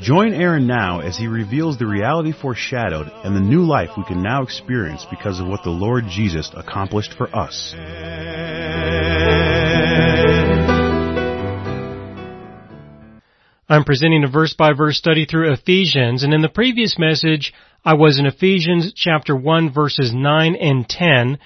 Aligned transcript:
Join 0.00 0.34
Aaron 0.34 0.66
now 0.66 1.00
as 1.00 1.16
he 1.16 1.26
reveals 1.26 1.78
the 1.78 1.86
reality 1.86 2.30
foreshadowed 2.30 3.10
and 3.24 3.34
the 3.34 3.40
new 3.40 3.64
life 3.64 3.90
we 3.96 4.04
can 4.04 4.22
now 4.22 4.42
experience 4.42 5.06
because 5.08 5.40
of 5.40 5.46
what 5.46 5.62
the 5.64 5.70
Lord 5.70 6.04
Jesus 6.06 6.50
accomplished 6.54 7.14
for 7.16 7.34
us. 7.34 7.74
I'm 13.68 13.84
presenting 13.84 14.22
a 14.22 14.30
verse 14.30 14.52
by 14.52 14.74
verse 14.74 14.98
study 14.98 15.24
through 15.24 15.52
Ephesians, 15.52 16.22
and 16.22 16.34
in 16.34 16.42
the 16.42 16.50
previous 16.50 16.98
message, 16.98 17.54
I 17.82 17.94
was 17.94 18.18
in 18.18 18.26
Ephesians 18.26 18.92
chapter 18.94 19.34
1 19.34 19.72
verses 19.72 20.12
9 20.14 20.56
and 20.56 20.86
10, 20.86 21.38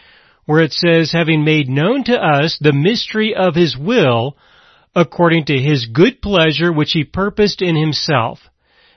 where 0.45 0.61
it 0.61 0.73
says, 0.73 1.13
having 1.13 1.45
made 1.45 1.69
known 1.69 2.03
to 2.05 2.21
us 2.21 2.59
the 2.61 2.73
mystery 2.73 3.33
of 3.33 3.55
his 3.55 3.79
will, 3.79 4.37
according 4.95 5.45
to 5.45 5.59
his 5.59 5.87
good 5.87 6.21
pleasure 6.21 6.73
which 6.73 6.93
he 6.93 7.05
purposed 7.05 7.63
in 7.63 7.77
himself, 7.77 8.41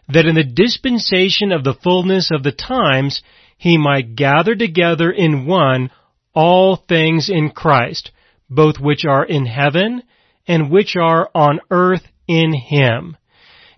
that 0.08 0.26
in 0.26 0.36
the 0.36 0.44
dispensation 0.44 1.52
of 1.52 1.64
the 1.64 1.76
fullness 1.84 2.30
of 2.32 2.44
the 2.44 2.52
times 2.52 3.22
he 3.58 3.78
might 3.78 4.16
gather 4.16 4.56
together 4.56 5.12
in 5.12 5.46
one 5.46 5.90
all 6.34 6.76
things 6.76 7.30
in 7.30 7.50
Christ, 7.52 8.12
both 8.50 8.80
which 8.80 9.06
are 9.06 9.24
in 9.24 9.46
heaven 9.46 10.04
and 10.48 10.72
which 10.72 10.96
are 10.96 11.30
on 11.34 11.60
earth 11.70 12.06
in 12.28 12.54
him. 12.54 13.16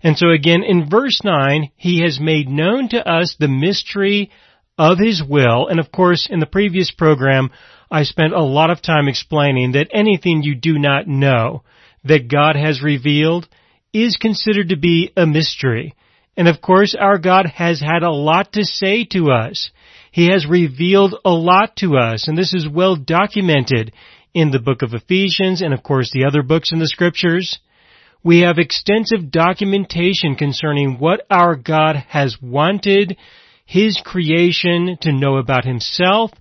And 0.02 0.16
so 0.16 0.30
again 0.30 0.62
in 0.62 0.88
verse 0.88 1.20
9, 1.22 1.70
he 1.76 2.02
has 2.02 2.18
made 2.20 2.48
known 2.48 2.88
to 2.88 3.08
us 3.08 3.36
the 3.38 3.48
mystery 3.48 4.30
of 4.78 4.98
his 4.98 5.22
will, 5.22 5.68
and 5.68 5.78
of 5.78 5.92
course 5.92 6.26
in 6.30 6.40
the 6.40 6.46
previous 6.46 6.90
program 6.90 7.50
I 7.90 8.02
spent 8.02 8.32
a 8.32 8.42
lot 8.42 8.70
of 8.70 8.82
time 8.82 9.08
explaining 9.08 9.72
that 9.72 9.88
anything 9.92 10.42
you 10.42 10.54
do 10.54 10.78
not 10.78 11.06
know 11.06 11.62
that 12.08 12.28
God 12.30 12.56
has 12.56 12.82
revealed 12.82 13.48
is 13.92 14.16
considered 14.16 14.70
to 14.70 14.76
be 14.76 15.12
a 15.16 15.26
mystery. 15.26 15.94
And 16.36 16.48
of 16.48 16.60
course 16.60 16.94
our 16.98 17.18
God 17.18 17.46
has 17.46 17.80
had 17.80 18.02
a 18.02 18.10
lot 18.10 18.52
to 18.52 18.64
say 18.64 19.04
to 19.12 19.30
us. 19.30 19.70
He 20.12 20.30
has 20.30 20.46
revealed 20.46 21.14
a 21.24 21.30
lot 21.30 21.76
to 21.76 21.96
us, 21.96 22.26
and 22.26 22.38
this 22.38 22.54
is 22.54 22.68
well 22.68 22.96
documented 22.96 23.92
in 24.34 24.50
the 24.50 24.58
book 24.58 24.82
of 24.82 24.94
Ephesians 24.94 25.62
and 25.62 25.72
of 25.72 25.82
course 25.82 26.10
the 26.12 26.24
other 26.24 26.42
books 26.42 26.72
in 26.72 26.78
the 26.78 26.86
scriptures. 26.86 27.58
We 28.22 28.40
have 28.40 28.58
extensive 28.58 29.30
documentation 29.30 30.34
concerning 30.36 30.98
what 30.98 31.24
our 31.30 31.54
God 31.54 31.96
has 32.08 32.36
wanted 32.42 33.16
His 33.64 34.00
creation 34.04 34.98
to 35.02 35.12
know 35.12 35.36
about 35.36 35.64
Himself, 35.64 36.32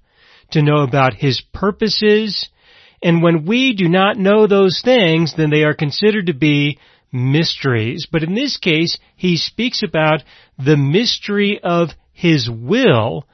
to 0.52 0.62
know 0.62 0.78
about 0.78 1.14
His 1.14 1.42
purposes, 1.54 2.50
and 3.02 3.22
when 3.22 3.46
we 3.46 3.74
do 3.74 3.88
not 3.88 4.18
know 4.18 4.48
those 4.48 4.82
things, 4.84 5.34
then 5.36 5.50
they 5.50 5.64
are 5.64 5.74
considered 5.74 6.28
to 6.28 6.34
be 6.34 6.80
mysteries. 7.12 8.08
But 8.12 8.24
in 8.24 8.36
this 8.36 8.58
case, 8.58 8.98
he 9.16 9.38
speaks 9.38 9.84
about 9.84 10.24
the 10.58 10.78
mystery 10.78 11.60
of 11.64 11.90
his 12.14 12.50
will, 12.50 13.28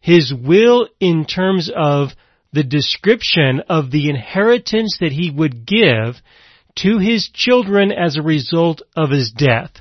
his 0.00 0.32
will 0.32 0.88
in 1.00 1.24
terms 1.24 1.70
of 1.74 2.10
the 2.52 2.64
description 2.64 3.62
of 3.68 3.90
the 3.90 4.08
inheritance 4.08 4.98
that 5.00 5.12
he 5.12 5.30
would 5.30 5.66
give 5.66 6.16
to 6.76 6.98
his 6.98 7.28
children 7.32 7.90
as 7.92 8.16
a 8.16 8.22
result 8.22 8.82
of 8.96 9.10
his 9.10 9.32
death. 9.32 9.72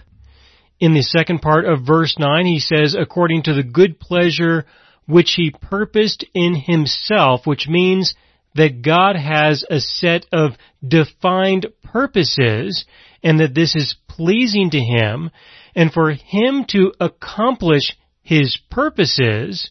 In 0.80 0.94
the 0.94 1.04
second 1.04 1.42
part 1.42 1.66
of 1.66 1.86
verse 1.86 2.16
9, 2.20 2.46
he 2.46 2.60
says, 2.60 2.96
according 3.00 3.44
to 3.44 3.54
the 3.54 3.64
good 3.64 4.00
pleasure 4.00 4.66
which 5.06 5.34
he 5.36 5.52
purposed 5.52 6.26
in 6.34 6.56
himself, 6.56 7.46
which 7.46 7.68
means 7.68 8.16
that 8.56 8.82
God 8.82 9.16
has 9.16 9.64
a 9.70 9.80
set 9.80 10.26
of 10.32 10.52
defined 10.86 11.68
purposes 11.84 12.86
and 13.24 13.40
that 13.40 13.54
this 13.54 13.76
is 13.76 13.96
pleasing 14.08 14.70
to 14.72 14.80
Him 14.80 15.30
and 15.76 15.92
for 15.92 16.12
Him 16.12 16.66
to 16.70 16.94
accomplish 17.00 17.84
His 18.22 18.58
purposes, 18.72 19.70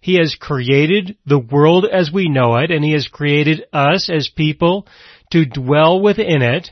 He 0.00 0.18
has 0.18 0.36
created 0.38 1.16
the 1.24 1.38
world 1.38 1.86
as 1.90 2.12
we 2.12 2.28
know 2.28 2.56
it 2.56 2.70
and 2.70 2.84
He 2.84 2.92
has 2.92 3.08
created 3.08 3.64
us 3.72 4.10
as 4.10 4.28
people 4.28 4.86
to 5.32 5.46
dwell 5.46 6.00
within 6.00 6.42
it. 6.42 6.70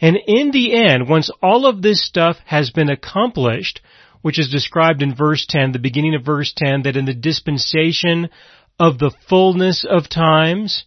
And 0.00 0.16
in 0.26 0.50
the 0.50 0.74
end, 0.74 1.08
once 1.08 1.30
all 1.42 1.66
of 1.66 1.82
this 1.82 2.04
stuff 2.04 2.36
has 2.46 2.70
been 2.70 2.90
accomplished, 2.90 3.80
which 4.22 4.38
is 4.38 4.50
described 4.50 5.02
in 5.02 5.14
verse 5.14 5.46
10, 5.48 5.72
the 5.72 5.78
beginning 5.78 6.14
of 6.14 6.24
verse 6.24 6.52
10, 6.56 6.82
that 6.82 6.96
in 6.96 7.04
the 7.04 7.14
dispensation 7.14 8.30
of 8.80 8.98
the 8.98 9.14
fullness 9.28 9.86
of 9.88 10.08
times, 10.08 10.84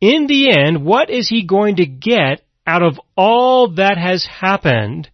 in 0.00 0.26
the 0.26 0.50
end, 0.56 0.84
what 0.84 1.10
is 1.10 1.28
he 1.28 1.44
going 1.44 1.76
to 1.76 1.86
get 1.86 2.42
out 2.66 2.82
of 2.82 3.00
all 3.16 3.74
that 3.74 3.96
has 3.98 4.26
happened 4.26 5.08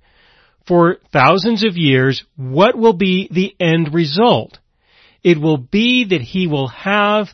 for 0.67 0.99
thousands 1.12 1.65
of 1.65 1.77
years? 1.77 2.25
What 2.37 2.77
will 2.77 2.93
be 2.93 3.28
the 3.31 3.55
end 3.59 3.94
result? 3.94 4.59
It 5.23 5.41
will 5.41 5.56
be 5.56 6.06
that 6.11 6.21
he 6.21 6.47
will 6.47 6.69
have 6.69 7.28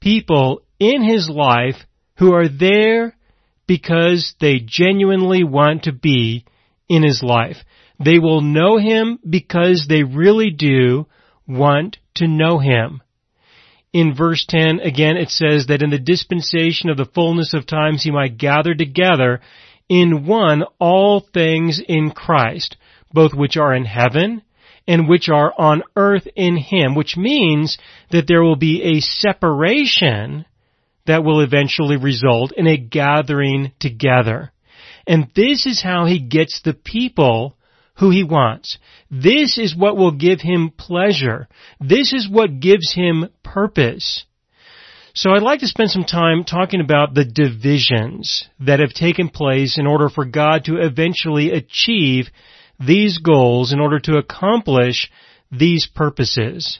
people 0.00 0.62
in 0.78 1.02
his 1.02 1.28
life 1.28 1.76
who 2.18 2.34
are 2.34 2.48
there 2.48 3.16
because 3.66 4.34
they 4.40 4.58
genuinely 4.58 5.44
want 5.44 5.84
to 5.84 5.92
be 5.92 6.44
in 6.88 7.02
his 7.02 7.22
life. 7.22 7.56
They 8.02 8.18
will 8.18 8.40
know 8.40 8.78
him 8.78 9.18
because 9.28 9.86
they 9.88 10.02
really 10.02 10.50
do 10.50 11.06
want 11.46 11.98
to 12.16 12.26
know 12.26 12.58
him 12.58 13.02
in 13.92 14.14
verse 14.14 14.44
10, 14.48 14.80
again, 14.80 15.16
it 15.16 15.30
says 15.30 15.66
that 15.66 15.82
in 15.82 15.90
the 15.90 15.98
dispensation 15.98 16.90
of 16.90 16.96
the 16.96 17.08
fullness 17.12 17.54
of 17.54 17.66
times 17.66 18.02
he 18.02 18.10
might 18.10 18.38
gather 18.38 18.74
together 18.74 19.40
in 19.88 20.26
one 20.26 20.62
all 20.78 21.20
things 21.20 21.80
in 21.86 22.12
Christ, 22.12 22.76
both 23.12 23.34
which 23.34 23.56
are 23.56 23.74
in 23.74 23.84
heaven 23.84 24.42
and 24.86 25.08
which 25.08 25.28
are 25.28 25.52
on 25.58 25.82
earth 25.96 26.26
in 26.36 26.56
him, 26.56 26.94
which 26.94 27.16
means 27.16 27.78
that 28.10 28.26
there 28.26 28.42
will 28.42 28.56
be 28.56 28.82
a 28.82 29.00
separation 29.00 30.46
that 31.06 31.24
will 31.24 31.40
eventually 31.40 31.96
result 31.96 32.52
in 32.56 32.66
a 32.66 32.76
gathering 32.76 33.72
together. 33.80 34.52
And 35.06 35.28
this 35.34 35.66
is 35.66 35.82
how 35.82 36.06
he 36.06 36.20
gets 36.20 36.60
the 36.62 36.74
people 36.74 37.56
who 37.98 38.10
he 38.10 38.22
wants. 38.22 38.78
This 39.10 39.58
is 39.58 39.74
what 39.76 39.96
will 39.96 40.12
give 40.12 40.40
him 40.40 40.70
pleasure. 40.70 41.48
This 41.80 42.12
is 42.12 42.28
what 42.28 42.60
gives 42.60 42.92
him 42.92 43.28
purpose. 43.42 44.24
So 45.14 45.32
I'd 45.32 45.42
like 45.42 45.60
to 45.60 45.66
spend 45.66 45.90
some 45.90 46.04
time 46.04 46.44
talking 46.44 46.80
about 46.80 47.14
the 47.14 47.24
divisions 47.24 48.48
that 48.60 48.78
have 48.78 48.92
taken 48.92 49.28
place 49.28 49.76
in 49.76 49.86
order 49.86 50.08
for 50.08 50.24
God 50.24 50.64
to 50.66 50.76
eventually 50.76 51.50
achieve 51.50 52.28
these 52.78 53.18
goals 53.18 53.72
in 53.72 53.80
order 53.80 53.98
to 54.00 54.16
accomplish 54.18 55.10
these 55.50 55.88
purposes. 55.92 56.78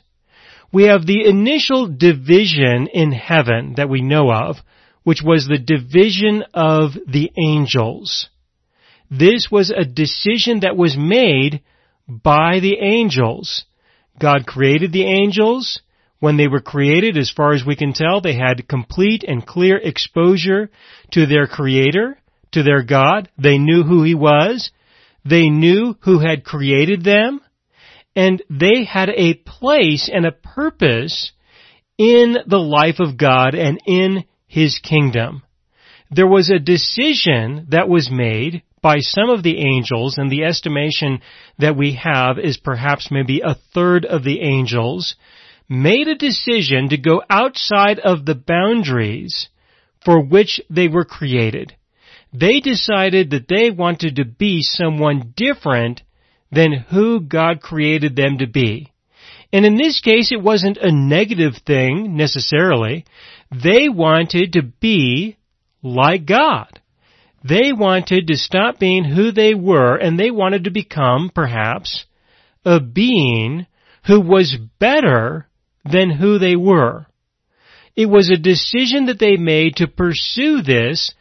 We 0.73 0.85
have 0.85 1.05
the 1.05 1.25
initial 1.27 1.89
division 1.89 2.87
in 2.87 3.11
heaven 3.11 3.75
that 3.77 3.89
we 3.89 4.03
know 4.03 4.31
of, 4.31 4.57
which 5.03 5.23
was 5.23 5.47
the 5.47 5.59
division 5.59 6.45
of 6.55 6.93
the 7.09 7.33
angels. 7.37 8.29
This 9.11 9.49
was 9.51 9.71
a 9.71 9.85
decision 9.85 10.61
that 10.61 10.77
was 10.77 10.97
made 10.97 11.63
by 12.11 12.61
the 12.61 12.79
angels. 12.81 13.65
God 14.19 14.47
created 14.47 14.93
the 14.93 15.05
angels. 15.05 15.81
When 16.19 16.37
they 16.37 16.49
were 16.49 16.61
created, 16.61 17.17
as 17.17 17.31
far 17.31 17.55
as 17.55 17.65
we 17.65 17.77
can 17.77 17.95
tell, 17.95 18.21
they 18.21 18.35
had 18.35 18.69
complete 18.69 19.25
and 19.27 19.47
clear 19.47 19.79
exposure 19.79 20.71
to 21.13 21.25
their 21.25 21.47
creator, 21.47 22.19
to 22.53 22.63
their 22.63 22.83
God. 22.83 23.31
They 23.39 23.57
knew 23.57 23.85
who 23.85 24.03
he 24.03 24.15
was. 24.15 24.71
They 25.25 25.49
knew 25.49 25.97
who 26.01 26.19
had 26.19 26.45
created 26.45 27.05
them. 27.05 27.41
And 28.15 28.43
they 28.51 28.85
had 28.85 29.09
a 29.09 29.35
place 29.35 30.11
and 30.13 30.27
a 30.27 30.33
purpose 30.33 31.33
in 31.97 32.37
the 32.47 32.59
life 32.59 32.99
of 32.99 33.17
God 33.17 33.55
and 33.55 33.81
in 33.87 34.25
his 34.47 34.79
kingdom. 34.79 35.43
There 36.11 36.27
was 36.27 36.51
a 36.51 36.59
decision 36.59 37.69
that 37.71 37.89
was 37.89 38.11
made 38.11 38.63
by 38.83 38.99
some 38.99 39.29
of 39.31 39.43
the 39.43 39.59
angels, 39.59 40.17
and 40.17 40.31
the 40.31 40.45
estimation 40.45 41.21
that 41.59 41.77
we 41.77 41.95
have 41.95 42.39
is 42.39 42.57
perhaps 42.57 43.11
maybe 43.11 43.41
a 43.41 43.57
third 43.75 44.05
of 44.05 44.25
the 44.25 44.41
angels, 44.41 45.17
made 45.69 46.09
a 46.09 46.17
decision 46.17 46.89
to 46.89 46.97
go 46.97 47.23
outside 47.31 47.99
of 47.99 48.25
the 48.25 48.35
boundaries 48.35 49.49
for 50.05 50.21
which 50.21 50.61
they 50.71 50.89
were 50.89 51.05
created. 51.05 51.75
They 52.33 52.61
decided 52.61 53.31
that 53.31 53.49
they 53.49 53.71
wanted 53.71 54.17
to 54.17 54.25
be 54.25 54.63
someone 54.63 55.33
different 55.37 56.03
than 56.51 56.73
who 56.73 57.21
God 57.21 57.61
created 57.61 58.17
them 58.17 58.39
to 58.39 58.47
be. 58.47 58.93
And 59.53 59.67
in 59.67 59.77
this 59.77 60.01
case, 60.01 60.31
it 60.33 60.43
wasn't 60.43 60.79
a 60.79 60.93
negative 60.93 61.55
thing 61.67 62.17
necessarily. 62.17 63.05
They 63.51 63.89
wanted 63.89 64.53
to 64.55 64.63
be 64.63 65.37
like 65.83 66.25
God. 66.25 66.80
They 67.43 67.73
wanted 67.73 68.27
to 68.27 68.37
stop 68.37 68.79
being 68.79 69.05
who 69.05 69.33
they 69.33 69.55
were 69.55 69.97
and 69.97 70.19
they 70.19 70.31
wanted 70.31 70.65
to 70.65 70.71
become, 70.71 71.31
perhaps, 71.35 72.05
a 72.65 72.81
being 72.81 73.67
who 74.07 74.21
was 74.21 74.57
better 74.79 75.47
than 75.91 76.11
who 76.11 76.39
they 76.39 76.57
were. 76.57 77.07
It 77.97 78.07
was 78.07 78.31
a 78.31 78.37
decision 78.37 79.07
that 79.07 79.19
they 79.19 79.37
made 79.37 79.77
to 79.77 79.89
pursue 79.89 80.63
this 80.63 81.13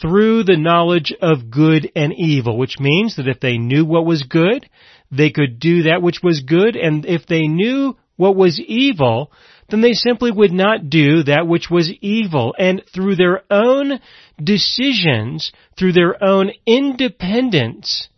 through 0.00 0.44
the 0.44 0.56
knowledge 0.56 1.12
of 1.20 1.50
good 1.50 1.90
and 1.94 2.12
evil, 2.12 2.58
which 2.58 2.78
means 2.78 3.16
that 3.16 3.28
if 3.28 3.40
they 3.40 3.58
knew 3.58 3.84
what 3.84 4.04
was 4.04 4.24
good, 4.24 4.68
they 5.10 5.30
could 5.30 5.58
do 5.58 5.84
that 5.84 6.02
which 6.02 6.22
was 6.22 6.40
good, 6.40 6.76
and 6.76 7.06
if 7.06 7.26
they 7.26 7.46
knew 7.46 7.96
what 8.16 8.36
was 8.36 8.60
evil, 8.60 9.32
then 9.72 9.80
they 9.80 9.94
simply 9.94 10.30
would 10.30 10.52
not 10.52 10.90
do 10.90 11.22
that 11.22 11.48
which 11.48 11.70
was 11.70 11.90
evil. 12.02 12.54
And 12.58 12.82
through 12.94 13.16
their 13.16 13.42
own 13.50 14.00
decisions, 14.42 15.50
through 15.78 15.92
their 15.92 16.22
own 16.22 16.52
independence 16.66 18.08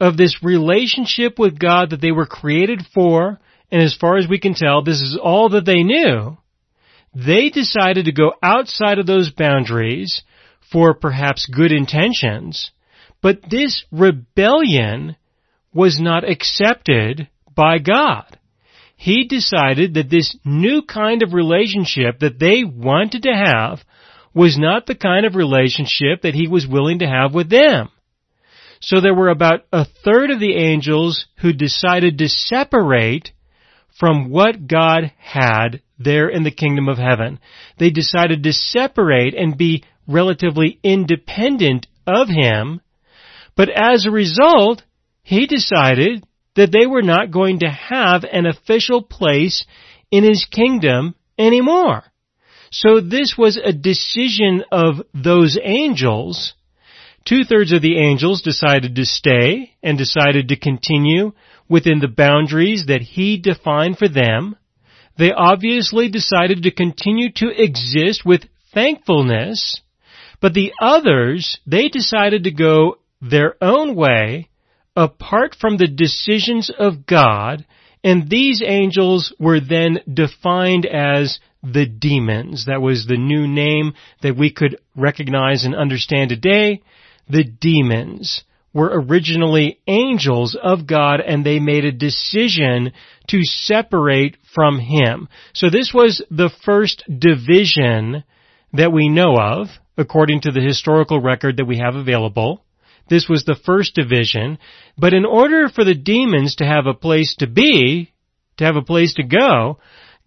of 0.00 0.16
this 0.16 0.42
relationship 0.42 1.38
with 1.38 1.58
God 1.58 1.90
that 1.90 2.00
they 2.00 2.10
were 2.10 2.26
created 2.26 2.82
for, 2.92 3.38
and 3.70 3.80
as 3.80 3.94
far 3.94 4.16
as 4.16 4.26
we 4.28 4.40
can 4.40 4.54
tell, 4.54 4.82
this 4.82 5.00
is 5.00 5.16
all 5.22 5.50
that 5.50 5.64
they 5.64 5.84
knew, 5.84 6.36
they 7.14 7.48
decided 7.48 8.06
to 8.06 8.12
go 8.12 8.32
outside 8.42 8.98
of 8.98 9.06
those 9.06 9.30
boundaries 9.30 10.22
for 10.72 10.94
perhaps 10.94 11.46
good 11.46 11.70
intentions, 11.70 12.72
but 13.22 13.38
this 13.48 13.84
rebellion 13.92 15.14
was 15.72 16.00
not 16.00 16.28
accepted 16.28 17.28
by 17.54 17.78
God. 17.78 18.36
He 19.04 19.24
decided 19.24 19.92
that 19.94 20.08
this 20.08 20.34
new 20.46 20.80
kind 20.80 21.22
of 21.22 21.34
relationship 21.34 22.20
that 22.20 22.38
they 22.38 22.64
wanted 22.64 23.24
to 23.24 23.34
have 23.34 23.84
was 24.32 24.56
not 24.56 24.86
the 24.86 24.94
kind 24.94 25.26
of 25.26 25.36
relationship 25.36 26.22
that 26.22 26.32
he 26.32 26.48
was 26.48 26.66
willing 26.66 27.00
to 27.00 27.06
have 27.06 27.34
with 27.34 27.50
them. 27.50 27.90
So 28.80 29.02
there 29.02 29.12
were 29.12 29.28
about 29.28 29.66
a 29.70 29.84
third 29.84 30.30
of 30.30 30.40
the 30.40 30.56
angels 30.56 31.26
who 31.42 31.52
decided 31.52 32.16
to 32.16 32.30
separate 32.30 33.32
from 34.00 34.30
what 34.30 34.66
God 34.66 35.12
had 35.18 35.82
there 35.98 36.30
in 36.30 36.42
the 36.42 36.50
kingdom 36.50 36.88
of 36.88 36.96
heaven. 36.96 37.40
They 37.78 37.90
decided 37.90 38.42
to 38.44 38.54
separate 38.54 39.34
and 39.34 39.58
be 39.58 39.84
relatively 40.08 40.80
independent 40.82 41.88
of 42.06 42.28
him, 42.28 42.80
but 43.54 43.68
as 43.68 44.06
a 44.06 44.10
result, 44.10 44.82
he 45.22 45.46
decided 45.46 46.24
that 46.56 46.72
they 46.72 46.86
were 46.86 47.02
not 47.02 47.30
going 47.30 47.60
to 47.60 47.68
have 47.68 48.24
an 48.24 48.46
official 48.46 49.02
place 49.02 49.64
in 50.10 50.24
his 50.24 50.44
kingdom 50.44 51.14
anymore. 51.38 52.04
So 52.70 53.00
this 53.00 53.34
was 53.36 53.56
a 53.56 53.72
decision 53.72 54.64
of 54.72 55.02
those 55.14 55.58
angels. 55.62 56.54
Two 57.24 57.44
thirds 57.44 57.72
of 57.72 57.82
the 57.82 57.98
angels 57.98 58.42
decided 58.42 58.96
to 58.96 59.04
stay 59.04 59.72
and 59.82 59.96
decided 59.96 60.48
to 60.48 60.56
continue 60.56 61.32
within 61.68 62.00
the 62.00 62.08
boundaries 62.08 62.86
that 62.88 63.00
he 63.00 63.38
defined 63.38 63.96
for 63.96 64.08
them. 64.08 64.56
They 65.16 65.32
obviously 65.32 66.08
decided 66.08 66.64
to 66.64 66.70
continue 66.70 67.30
to 67.36 67.48
exist 67.48 68.24
with 68.24 68.42
thankfulness, 68.74 69.80
but 70.40 70.52
the 70.52 70.72
others, 70.80 71.58
they 71.66 71.88
decided 71.88 72.44
to 72.44 72.50
go 72.50 72.98
their 73.22 73.54
own 73.62 73.94
way 73.94 74.50
apart 74.96 75.56
from 75.58 75.76
the 75.76 75.88
decisions 75.88 76.70
of 76.70 77.06
God, 77.06 77.64
and 78.02 78.28
these 78.28 78.62
angels 78.64 79.32
were 79.38 79.60
then 79.60 80.00
defined 80.12 80.86
as 80.86 81.38
the 81.62 81.86
demons. 81.86 82.66
That 82.66 82.82
was 82.82 83.06
the 83.06 83.16
new 83.16 83.48
name 83.48 83.94
that 84.22 84.36
we 84.36 84.52
could 84.52 84.78
recognize 84.94 85.64
and 85.64 85.74
understand 85.74 86.28
today. 86.28 86.82
The 87.28 87.44
demons 87.44 88.44
were 88.74 88.90
originally 88.92 89.78
angels 89.86 90.58
of 90.60 90.86
God 90.86 91.20
and 91.20 91.46
they 91.46 91.60
made 91.60 91.84
a 91.84 91.92
decision 91.92 92.92
to 93.28 93.38
separate 93.42 94.36
from 94.54 94.78
Him. 94.78 95.28
So 95.54 95.70
this 95.70 95.92
was 95.94 96.22
the 96.30 96.50
first 96.64 97.04
division 97.08 98.24
that 98.72 98.92
we 98.92 99.08
know 99.08 99.36
of, 99.38 99.68
according 99.96 100.42
to 100.42 100.50
the 100.50 100.60
historical 100.60 101.20
record 101.20 101.56
that 101.56 101.66
we 101.66 101.78
have 101.78 101.94
available. 101.94 102.63
This 103.08 103.28
was 103.28 103.44
the 103.44 103.58
first 103.64 103.94
division. 103.94 104.58
But 104.96 105.14
in 105.14 105.24
order 105.24 105.68
for 105.68 105.84
the 105.84 105.94
demons 105.94 106.56
to 106.56 106.64
have 106.64 106.86
a 106.86 106.94
place 106.94 107.34
to 107.38 107.46
be, 107.46 108.12
to 108.56 108.64
have 108.64 108.76
a 108.76 108.82
place 108.82 109.14
to 109.14 109.22
go, 109.22 109.78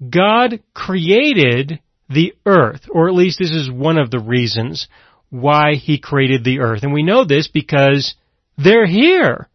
God 0.08 0.62
created 0.74 1.80
the 2.10 2.34
earth, 2.46 2.82
or 2.90 3.08
at 3.08 3.16
least 3.16 3.40
this 3.40 3.52
is 3.52 3.70
one 3.70 3.98
of 3.98 4.12
the 4.12 4.20
reasons 4.20 4.88
why 5.30 5.74
He 5.74 6.00
created 6.00 6.44
the 6.44 6.60
earth. 6.60 6.84
And 6.84 6.94
we 6.94 7.04
know 7.04 7.26
this 7.26 7.48
because 7.48 8.16
they're 8.58 8.88
here. 8.88 9.50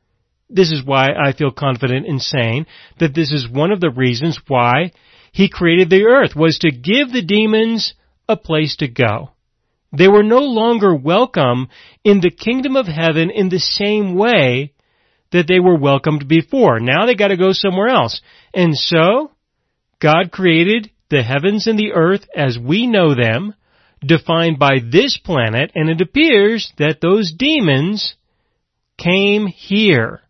This 0.51 0.71
is 0.71 0.85
why 0.85 1.09
I 1.13 1.33
feel 1.33 1.51
confident 1.51 2.07
in 2.07 2.19
saying 2.19 2.67
that 2.99 3.15
this 3.15 3.33
is 3.33 3.49
one 3.49 3.73
of 3.73 3.81
the 3.81 3.91
reasons 3.91 4.39
why 4.49 4.93
He 5.33 5.49
created 5.49 5.89
the 5.89 6.05
earth, 6.05 6.37
was 6.37 6.59
to 6.59 6.71
give 6.71 7.11
the 7.11 7.23
demons 7.23 7.95
a 8.29 8.37
place 8.37 8.77
to 8.77 8.89
go. 8.89 9.31
They 9.93 10.09
were 10.09 10.23
no 10.23 10.39
longer 10.39 10.95
welcome 10.95 11.69
in 12.03 12.21
the 12.21 12.31
kingdom 12.31 12.77
of 12.77 12.87
heaven 12.87 13.31
in 13.31 13.51
the 13.51 13.59
same 13.59 14.15
way 14.15 14.73
that 15.33 15.47
they 15.47 15.61
were 15.61 15.77
welcomed 15.77 16.29
before. 16.29 16.81
Now 16.81 17.07
they 17.07 17.15
gotta 17.15 17.37
go 17.37 17.53
somewhere 17.53 17.89
else. 17.89 18.21
And 18.55 18.77
so, 18.77 19.33
God 20.01 20.31
created 20.31 20.91
the 21.11 21.23
heavens 21.23 21.67
and 21.67 21.79
the 21.79 21.93
earth 21.93 22.27
as 22.35 22.59
we 22.59 22.87
know 22.87 23.15
them, 23.15 23.55
defined 24.05 24.59
by 24.59 24.79
this 24.91 25.19
planet, 25.19 25.71
and 25.75 25.91
it 25.91 26.01
appears 26.01 26.73
that 26.79 27.01
those 27.01 27.33
demons 27.33 28.15
came 28.99 29.47
here. 29.47 30.23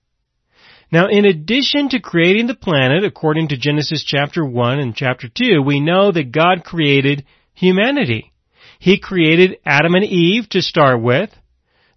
Now, 0.90 1.08
in 1.08 1.24
addition 1.24 1.88
to 1.90 2.00
creating 2.00 2.48
the 2.48 2.54
planet, 2.54 3.04
according 3.04 3.48
to 3.48 3.56
Genesis 3.56 4.04
chapter 4.04 4.44
1 4.44 4.78
and 4.78 4.94
chapter 4.94 5.28
2, 5.28 5.62
we 5.62 5.80
know 5.80 6.12
that 6.12 6.32
God 6.32 6.64
created 6.64 7.24
humanity. 7.54 8.31
He 8.82 8.98
created 8.98 9.58
Adam 9.64 9.94
and 9.94 10.04
Eve 10.04 10.48
to 10.48 10.60
start 10.60 11.00
with, 11.00 11.30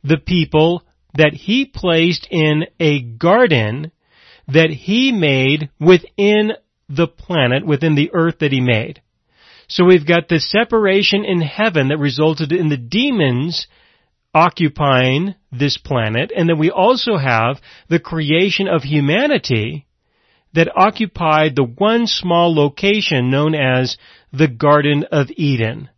the 0.04 0.18
people 0.18 0.84
that 1.16 1.34
He 1.34 1.66
placed 1.66 2.28
in 2.30 2.66
a 2.80 3.02
garden 3.02 3.92
that 4.48 4.70
He 4.70 5.12
made 5.12 5.72
within 5.80 6.52
the 6.88 7.08
planet 7.08 7.66
within 7.66 7.96
the 7.96 8.12
earth 8.14 8.38
that 8.40 8.52
he 8.52 8.62
made. 8.62 9.02
So 9.68 9.84
we've 9.84 10.06
got 10.06 10.28
the 10.28 10.40
separation 10.40 11.26
in 11.26 11.42
heaven 11.42 11.88
that 11.88 11.98
resulted 11.98 12.52
in 12.52 12.70
the 12.70 12.78
demons 12.78 13.66
occupying 14.32 15.34
this 15.52 15.78
planet, 15.78 16.32
and 16.36 16.48
then 16.48 16.60
we 16.60 16.70
also 16.70 17.18
have 17.18 17.60
the 17.90 18.00
creation 18.00 18.68
of 18.68 18.84
humanity 18.84 19.88
that 20.54 20.72
occupied 20.78 21.56
the 21.56 21.64
one 21.64 22.06
small 22.06 22.54
location 22.54 23.32
known 23.32 23.56
as 23.56 23.98
the 24.32 24.48
Garden 24.48 25.06
of 25.12 25.32
Eden. 25.36 25.90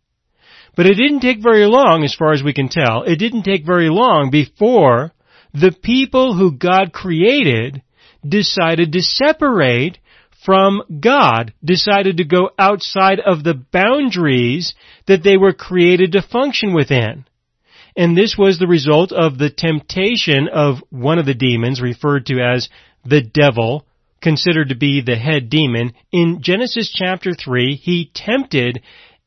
But 0.78 0.86
it 0.86 0.94
didn't 0.94 1.22
take 1.22 1.42
very 1.42 1.66
long, 1.66 2.04
as 2.04 2.14
far 2.14 2.32
as 2.32 2.40
we 2.40 2.52
can 2.52 2.68
tell, 2.68 3.02
it 3.02 3.16
didn't 3.16 3.42
take 3.42 3.66
very 3.66 3.88
long 3.88 4.30
before 4.30 5.10
the 5.52 5.72
people 5.72 6.36
who 6.36 6.52
God 6.52 6.92
created 6.92 7.82
decided 8.24 8.92
to 8.92 9.02
separate 9.02 9.98
from 10.44 10.82
God 11.00 11.52
decided 11.64 12.18
to 12.18 12.24
go 12.24 12.50
outside 12.56 13.18
of 13.18 13.42
the 13.42 13.54
boundaries 13.54 14.76
that 15.08 15.24
they 15.24 15.36
were 15.36 15.52
created 15.52 16.12
to 16.12 16.22
function 16.22 16.72
within. 16.72 17.24
And 17.96 18.16
this 18.16 18.36
was 18.38 18.60
the 18.60 18.68
result 18.68 19.10
of 19.10 19.36
the 19.36 19.50
temptation 19.50 20.46
of 20.46 20.76
one 20.90 21.18
of 21.18 21.26
the 21.26 21.34
demons 21.34 21.82
referred 21.82 22.26
to 22.26 22.40
as 22.40 22.68
the 23.04 23.20
devil, 23.20 23.84
considered 24.20 24.68
to 24.68 24.76
be 24.76 25.00
the 25.00 25.16
head 25.16 25.50
demon. 25.50 25.92
In 26.12 26.40
Genesis 26.40 26.92
chapter 26.94 27.32
3, 27.34 27.74
he 27.74 28.12
tempted 28.14 28.80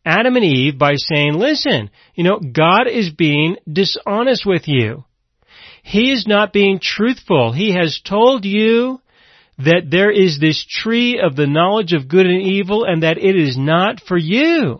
Adam 0.06 0.36
and 0.36 0.46
Eve 0.46 0.78
by 0.78 0.94
saying, 0.96 1.34
listen, 1.34 1.90
you 2.16 2.24
know, 2.24 2.40
God 2.40 2.88
is 2.88 3.12
being 3.12 3.58
dishonest 3.72 4.46
with 4.46 4.68
you. 4.68 5.06
He 5.84 6.12
is 6.12 6.26
not 6.28 6.54
being 6.54 6.80
truthful. 6.82 7.52
He 7.52 7.74
has 7.74 8.02
told 8.04 8.46
you 8.46 9.02
that 9.58 9.88
there 9.90 10.12
is 10.12 10.40
this 10.40 10.66
tree 10.68 11.20
of 11.20 11.36
the 11.36 11.48
knowledge 11.48 11.94
of 11.94 12.08
good 12.08 12.26
and 12.26 12.42
evil 12.42 12.84
and 12.84 13.04
that 13.04 13.18
it 13.18 13.36
is 13.36 13.58
not 13.58 14.02
for 14.02 14.18
you. 14.18 14.80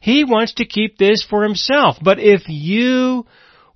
He 0.00 0.24
wants 0.24 0.54
to 0.54 0.64
keep 0.64 0.98
this 0.98 1.24
for 1.28 1.42
himself. 1.42 1.96
But 2.02 2.18
if 2.18 2.42
you 2.48 3.26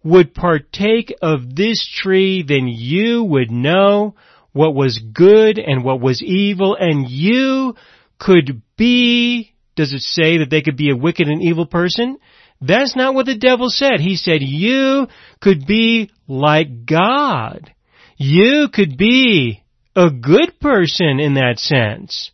would 0.02 0.34
partake 0.34 1.14
of 1.22 1.54
this 1.54 1.86
tree, 1.86 2.44
then 2.46 2.66
you 2.66 3.22
would 3.24 3.50
know 3.50 4.14
what 4.52 4.74
was 4.74 4.98
good 4.98 5.58
and 5.58 5.84
what 5.84 6.00
was 6.00 6.22
evil 6.22 6.76
and 6.78 7.08
you 7.10 7.74
could 8.18 8.62
be, 8.76 9.53
does 9.76 9.92
it 9.92 10.00
say 10.00 10.38
that 10.38 10.50
they 10.50 10.62
could 10.62 10.76
be 10.76 10.90
a 10.90 10.96
wicked 10.96 11.28
and 11.28 11.42
evil 11.42 11.66
person? 11.66 12.18
That's 12.60 12.96
not 12.96 13.14
what 13.14 13.26
the 13.26 13.36
devil 13.36 13.68
said. 13.68 14.00
He 14.00 14.16
said 14.16 14.40
you 14.40 15.08
could 15.40 15.66
be 15.66 16.10
like 16.28 16.86
God. 16.86 17.72
You 18.16 18.68
could 18.72 18.96
be 18.96 19.62
a 19.96 20.10
good 20.10 20.58
person 20.60 21.20
in 21.20 21.34
that 21.34 21.58
sense. 21.58 22.30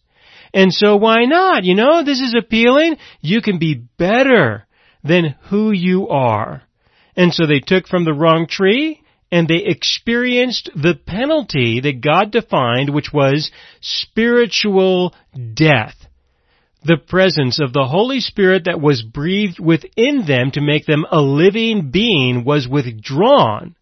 And 0.53 0.73
so 0.73 0.97
why 0.97 1.25
not? 1.25 1.65
You 1.65 1.75
know, 1.75 2.03
this 2.05 2.21
is 2.21 2.35
appealing. 2.37 2.97
You 3.21 3.41
can 3.41 3.59
be 3.59 3.75
better 3.75 4.67
than 5.03 5.37
who 5.49 5.71
you 5.71 6.09
are. 6.09 6.63
And 7.17 7.33
so 7.33 7.47
they 7.47 7.61
took 7.61 7.87
from 7.87 8.05
the 8.05 8.15
wrong 8.15 8.47
tree 8.49 9.03
and 9.33 9.47
they 9.47 9.63
experienced 9.65 10.71
the 10.75 10.95
penalty 10.95 11.81
that 11.81 12.01
God 12.01 12.33
defined, 12.33 12.91
which 12.91 13.13
was 13.13 13.51
spiritual 13.81 15.15
death. 15.55 15.95
The 16.83 16.97
presence 16.97 17.61
of 17.61 17.73
the 17.73 17.87
Holy 17.87 18.21
Spirit 18.21 18.65
that 18.65 18.81
was 18.81 19.03
breathed 19.03 19.61
within 19.61 20.25
them 20.27 20.51
to 20.53 20.63
make 20.63 20.87
them 20.87 21.05
a 21.11 21.21
living 21.21 21.91
being 21.91 22.45
was 22.45 22.67
withdrawn. 22.67 23.75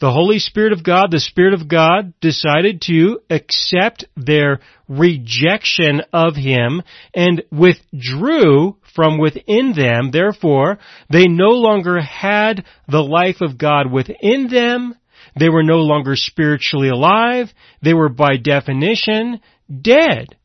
The 0.00 0.10
Holy 0.10 0.38
Spirit 0.38 0.72
of 0.72 0.82
God, 0.82 1.10
the 1.10 1.20
Spirit 1.20 1.54
of 1.54 1.68
God 1.68 2.14
decided 2.20 2.82
to 2.82 3.20
accept 3.30 4.06
their 4.16 4.60
rejection 4.88 6.02
of 6.12 6.34
Him 6.34 6.82
and 7.14 7.42
withdrew 7.52 8.76
from 8.94 9.18
within 9.18 9.72
them. 9.74 10.10
Therefore, 10.10 10.78
they 11.10 11.26
no 11.26 11.50
longer 11.50 12.00
had 12.00 12.64
the 12.88 13.02
life 13.02 13.40
of 13.40 13.56
God 13.56 13.90
within 13.90 14.48
them. 14.48 14.94
They 15.38 15.48
were 15.48 15.62
no 15.62 15.78
longer 15.78 16.16
spiritually 16.16 16.88
alive. 16.88 17.52
They 17.82 17.94
were 17.94 18.08
by 18.08 18.36
definition 18.36 19.40
dead. 19.80 20.36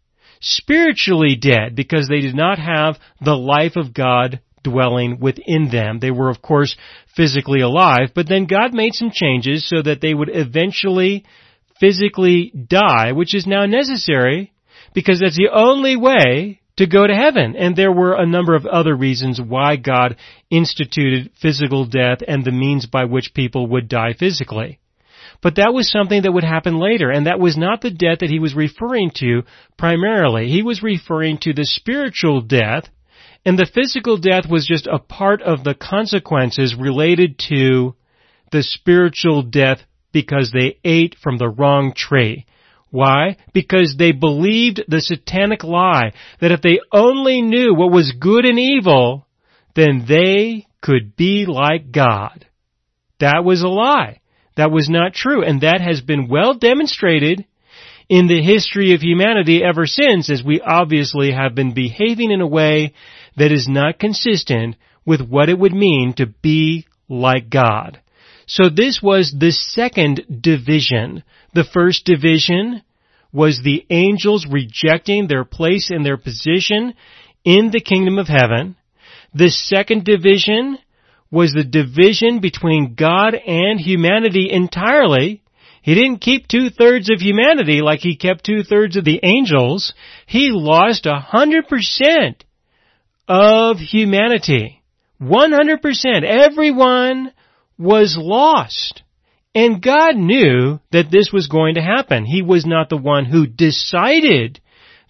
Spiritually 0.42 1.36
dead 1.36 1.76
because 1.76 2.08
they 2.08 2.22
did 2.22 2.36
not 2.36 2.60
have 2.60 2.98
the 3.22 3.36
life 3.36 3.76
of 3.76 3.94
God 3.94 4.40
dwelling 4.64 5.20
within 5.20 5.70
them. 5.70 6.00
They 6.00 6.12
were 6.12 6.30
of 6.30 6.42
course 6.42 6.76
physically 7.16 7.62
alive, 7.62 8.12
but 8.14 8.28
then 8.28 8.46
God 8.46 8.74
made 8.74 8.94
some 8.94 9.12
changes 9.12 9.68
so 9.68 9.82
that 9.82 10.02
they 10.02 10.14
would 10.14 10.30
eventually 10.32 11.26
physically 11.80 12.52
die, 12.52 13.14
which 13.14 13.34
is 13.34 13.48
now 13.48 13.66
necessary 13.66 14.54
because 14.94 15.20
that's 15.20 15.38
the 15.38 15.50
only 15.54 15.96
way 15.96 16.60
to 16.78 16.88
go 16.88 17.06
to 17.06 17.14
heaven. 17.14 17.56
And 17.56 17.76
there 17.76 17.92
were 17.92 18.14
a 18.14 18.26
number 18.26 18.56
of 18.56 18.66
other 18.66 18.96
reasons 18.96 19.40
why 19.42 19.76
God 19.76 20.16
instituted 20.50 21.32
physical 21.42 21.86
death 21.86 22.20
and 22.26 22.44
the 22.44 22.52
means 22.52 22.86
by 22.86 23.06
which 23.06 23.34
people 23.34 23.68
would 23.68 23.88
die 23.88 24.14
physically. 24.18 24.80
But 25.42 25.56
that 25.56 25.74
was 25.74 25.90
something 25.90 26.24
that 26.24 26.34
would 26.34 26.44
happen 26.44 26.78
later, 26.78 27.10
and 27.10 27.26
that 27.26 27.40
was 27.40 27.56
not 27.56 27.82
the 27.82 27.92
death 27.92 28.20
that 28.20 28.30
he 28.30 28.40
was 28.40 28.54
referring 28.54 29.12
to 29.16 29.44
primarily. 29.78 30.50
He 30.50 30.64
was 30.64 30.84
referring 30.84 31.38
to 31.40 31.54
the 31.54 31.66
spiritual 31.66 32.42
death, 32.42 32.90
and 33.46 33.58
the 33.58 33.70
physical 33.74 34.18
death 34.18 34.50
was 34.50 34.68
just 34.68 34.88
a 34.88 35.00
part 35.00 35.42
of 35.42 35.64
the 35.64 35.76
consequences 35.76 36.76
related 36.76 37.40
to 37.50 37.96
the 38.52 38.64
spiritual 38.64 39.44
death 39.44 39.80
because 40.12 40.52
they 40.52 40.80
ate 40.84 41.16
from 41.22 41.38
the 41.38 41.50
wrong 41.50 41.94
tree. 41.96 42.46
Why? 42.90 43.38
Because 43.54 43.96
they 43.98 44.12
believed 44.12 44.84
the 44.88 45.00
satanic 45.00 45.64
lie 45.64 46.14
that 46.42 46.52
if 46.52 46.62
they 46.62 46.80
only 46.92 47.42
knew 47.42 47.74
what 47.74 47.92
was 47.92 48.14
good 48.20 48.46
and 48.46 48.60
evil, 48.60 49.28
then 49.76 50.06
they 50.08 50.68
could 50.82 51.16
be 51.16 51.46
like 51.46 51.92
God. 51.92 52.48
That 53.20 53.44
was 53.46 53.62
a 53.62 53.68
lie. 53.68 54.22
That 54.60 54.72
was 54.72 54.90
not 54.90 55.14
true. 55.14 55.42
And 55.42 55.62
that 55.62 55.80
has 55.80 56.02
been 56.02 56.28
well 56.28 56.54
demonstrated 56.54 57.46
in 58.10 58.28
the 58.28 58.44
history 58.44 58.94
of 58.94 59.00
humanity 59.00 59.64
ever 59.64 59.88
since 59.88 60.30
as 60.30 60.44
we 60.44 60.60
obviously 60.60 61.32
have 61.32 61.56
been 61.56 61.74
behaving 61.74 62.30
in 62.30 62.42
a 62.42 62.48
way 62.48 62.94
that 63.38 63.54
is 63.54 63.70
not 63.70 64.00
consistent 64.00 64.76
with 65.06 65.22
what 65.22 65.48
it 65.48 65.58
would 65.58 65.72
mean 65.72 66.14
to 66.18 66.26
be 66.26 66.86
like 67.08 67.50
God. 67.50 68.02
So 68.48 68.68
this 68.68 69.00
was 69.02 69.34
the 69.34 69.52
second 69.54 70.42
division. 70.42 71.24
The 71.54 71.64
first 71.64 72.04
division 72.04 72.82
was 73.32 73.62
the 73.64 73.86
angels 73.90 74.46
rejecting 74.46 75.28
their 75.28 75.46
place 75.46 75.90
and 75.90 76.06
their 76.06 76.18
position 76.18 76.96
in 77.46 77.72
the 77.72 77.80
kingdom 77.80 78.18
of 78.18 78.28
heaven. 78.28 78.76
The 79.34 79.52
second 79.52 80.04
division 80.04 80.80
was 81.32 81.52
the 81.52 81.64
division 81.64 82.40
between 82.40 82.96
God 82.96 83.36
and 83.36 83.80
humanity 83.80 84.50
entirely. 84.52 85.42
He 85.82 85.96
didn't 85.96 86.22
keep 86.22 86.48
two 86.48 86.70
thirds 86.70 87.10
of 87.10 87.22
humanity 87.22 87.82
like 87.82 88.00
he 88.00 88.18
kept 88.18 88.44
two 88.44 88.64
thirds 88.64 88.98
of 88.98 89.06
the 89.06 89.20
angels. 89.24 89.94
He 90.26 90.50
lost 90.52 91.06
a 91.06 91.20
hundred 91.20 91.68
percent 91.68 92.44
of 93.28 93.78
humanity. 93.78 94.82
100%. 95.22 96.24
Everyone 96.24 97.32
was 97.78 98.18
lost. 98.20 99.04
And 99.54 99.82
God 99.82 100.16
knew 100.16 100.80
that 100.92 101.12
this 101.12 101.32
was 101.32 101.48
going 101.48 101.76
to 101.76 101.82
happen. 101.82 102.26
He 102.26 102.42
was 102.42 102.66
not 102.66 102.90
the 102.90 102.98
one 102.98 103.26
who 103.26 103.48
decided 103.48 104.62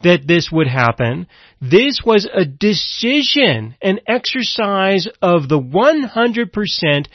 that 0.02 0.26
this 0.26 0.50
would 0.52 0.68
happen. 0.68 1.28
This 1.62 2.02
was 2.06 2.26
a 2.26 2.46
decision, 2.46 3.76
an 3.82 4.00
exercise 4.08 5.08
of 5.22 5.50
the 5.50 5.60
100% 5.60 7.08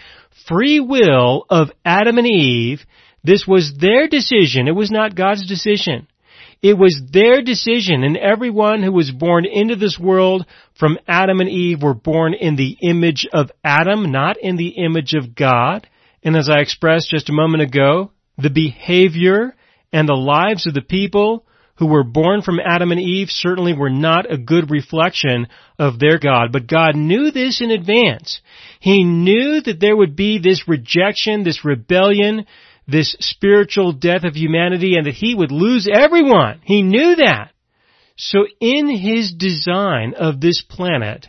free 0.47 0.81
will 0.81 1.47
of 1.49 1.71
Adam 1.85 2.19
and 2.19 2.27
Eve. 2.27 2.85
This 3.23 3.47
was 3.47 3.75
their 3.79 4.07
decision. 4.07 4.69
It 4.69 4.75
was 4.75 4.91
not 4.91 5.15
God's 5.15 5.47
decision. 5.47 6.09
It 6.63 6.79
was 6.79 7.01
their 7.11 7.43
decision 7.43 8.05
and 8.05 8.17
everyone 8.17 8.83
who 8.83 8.93
was 8.93 9.11
born 9.11 9.45
into 9.47 9.77
this 9.77 9.99
world 9.99 10.47
from 10.79 10.99
Adam 11.07 11.41
and 11.41 11.49
Eve 11.49 11.83
were 11.83 11.95
born 11.95 12.35
in 12.35 12.57
the 12.57 12.77
image 12.83 13.27
of 13.33 13.51
Adam, 13.63 14.11
not 14.11 14.37
in 14.39 14.57
the 14.57 14.69
image 14.69 15.15
of 15.15 15.35
God. 15.35 15.87
And 16.23 16.37
as 16.37 16.49
I 16.51 16.61
expressed 16.61 17.11
just 17.11 17.29
a 17.29 17.35
moment 17.35 17.63
ago, 17.63 18.13
the 18.39 18.51
behavior 18.51 19.55
and 19.93 20.09
the 20.09 20.15
lives 20.15 20.67
of 20.67 20.75
the 20.75 20.83
people 20.83 21.45
who 21.77 21.87
were 21.87 22.05
born 22.05 22.43
from 22.43 22.61
Adam 22.61 22.93
and 22.93 23.01
Eve 23.01 23.29
certainly 23.31 23.75
were 23.75 23.91
not 23.91 24.31
a 24.31 24.39
good 24.39 24.71
reflection 24.71 25.49
of 25.79 25.99
their 25.99 26.19
God. 26.19 26.53
But 26.53 26.69
God 26.69 26.95
knew 26.95 27.31
this 27.31 27.61
in 27.61 27.71
advance. 27.71 28.41
He 28.81 29.03
knew 29.03 29.61
that 29.61 29.81
there 29.81 29.97
would 29.97 30.15
be 30.15 30.39
this 30.39 30.69
rejection, 30.69 31.43
this 31.43 31.65
rebellion, 31.65 32.47
this 32.87 33.17
spiritual 33.19 33.93
death 33.93 34.25
of 34.25 34.37
humanity 34.37 34.97
and 34.97 35.07
that 35.07 35.15
he 35.15 35.35
would 35.35 35.51
lose 35.51 35.89
everyone. 35.93 36.61
He 36.65 36.83
knew 36.83 37.17
that. 37.17 37.51
So 38.17 38.47
in 38.61 38.89
his 38.89 39.33
design 39.33 40.15
of 40.15 40.41
this 40.41 40.63
planet, 40.63 41.27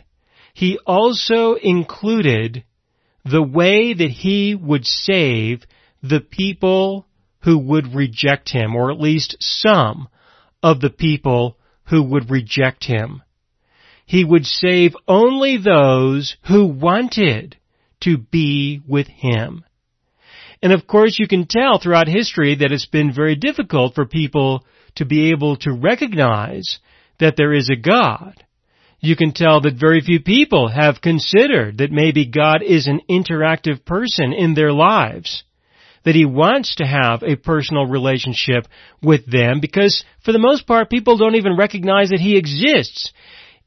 he 0.54 0.78
also 0.86 1.54
included 1.54 2.64
the 3.24 3.42
way 3.42 3.92
that 3.92 4.10
he 4.10 4.54
would 4.54 4.86
save 4.86 5.64
the 6.02 6.20
people 6.20 7.06
who 7.40 7.58
would 7.58 7.94
reject 7.94 8.50
him, 8.50 8.76
or 8.76 8.92
at 8.92 9.00
least 9.00 9.36
some 9.40 10.08
of 10.66 10.80
the 10.80 10.90
people 10.90 11.56
who 11.90 12.02
would 12.02 12.28
reject 12.28 12.82
him. 12.82 13.22
He 14.04 14.24
would 14.24 14.44
save 14.44 14.96
only 15.06 15.58
those 15.58 16.36
who 16.48 16.66
wanted 16.66 17.56
to 18.00 18.18
be 18.18 18.80
with 18.84 19.06
him. 19.06 19.64
And 20.60 20.72
of 20.72 20.88
course 20.88 21.20
you 21.20 21.28
can 21.28 21.46
tell 21.48 21.78
throughout 21.78 22.08
history 22.08 22.56
that 22.56 22.72
it's 22.72 22.86
been 22.86 23.14
very 23.14 23.36
difficult 23.36 23.94
for 23.94 24.06
people 24.06 24.64
to 24.96 25.04
be 25.04 25.30
able 25.30 25.54
to 25.58 25.72
recognize 25.72 26.80
that 27.20 27.36
there 27.36 27.52
is 27.52 27.70
a 27.70 27.76
God. 27.76 28.34
You 28.98 29.14
can 29.14 29.32
tell 29.32 29.60
that 29.60 29.78
very 29.78 30.00
few 30.00 30.18
people 30.18 30.66
have 30.66 31.00
considered 31.00 31.78
that 31.78 31.92
maybe 31.92 32.26
God 32.26 32.60
is 32.60 32.88
an 32.88 33.02
interactive 33.08 33.84
person 33.84 34.32
in 34.32 34.54
their 34.54 34.72
lives. 34.72 35.44
That 36.06 36.14
He 36.14 36.24
wants 36.24 36.76
to 36.76 36.86
have 36.86 37.22
a 37.22 37.36
personal 37.36 37.84
relationship 37.86 38.66
with 39.02 39.30
them 39.30 39.60
because 39.60 40.04
for 40.24 40.32
the 40.32 40.38
most 40.38 40.66
part 40.66 40.88
people 40.88 41.18
don't 41.18 41.34
even 41.34 41.58
recognize 41.58 42.08
that 42.08 42.20
He 42.20 42.38
exists. 42.38 43.12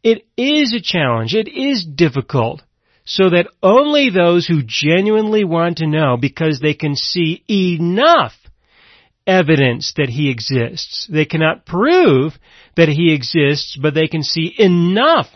It 0.01 0.25
is 0.36 0.74
a 0.74 0.81
challenge. 0.81 1.36
It 1.36 1.48
is 1.48 1.86
difficult 1.86 2.63
so 3.10 3.31
that 3.31 3.50
only 3.63 4.12
those 4.12 4.46
who 4.46 4.62
genuinely 4.63 5.43
want 5.43 5.77
to 5.77 5.88
know 5.88 6.15
because 6.15 6.60
they 6.60 6.75
can 6.75 6.96
see 6.96 7.43
enough 7.50 8.34
evidence 9.25 9.93
that 9.98 10.10
he 10.10 10.29
exists. 10.29 11.08
They 11.12 11.25
cannot 11.25 11.65
prove 11.65 12.34
that 12.75 12.88
he 12.88 13.13
exists, 13.13 13.77
but 13.81 13.96
they 13.96 14.08
can 14.08 14.24
see 14.24 14.53
enough 14.58 15.27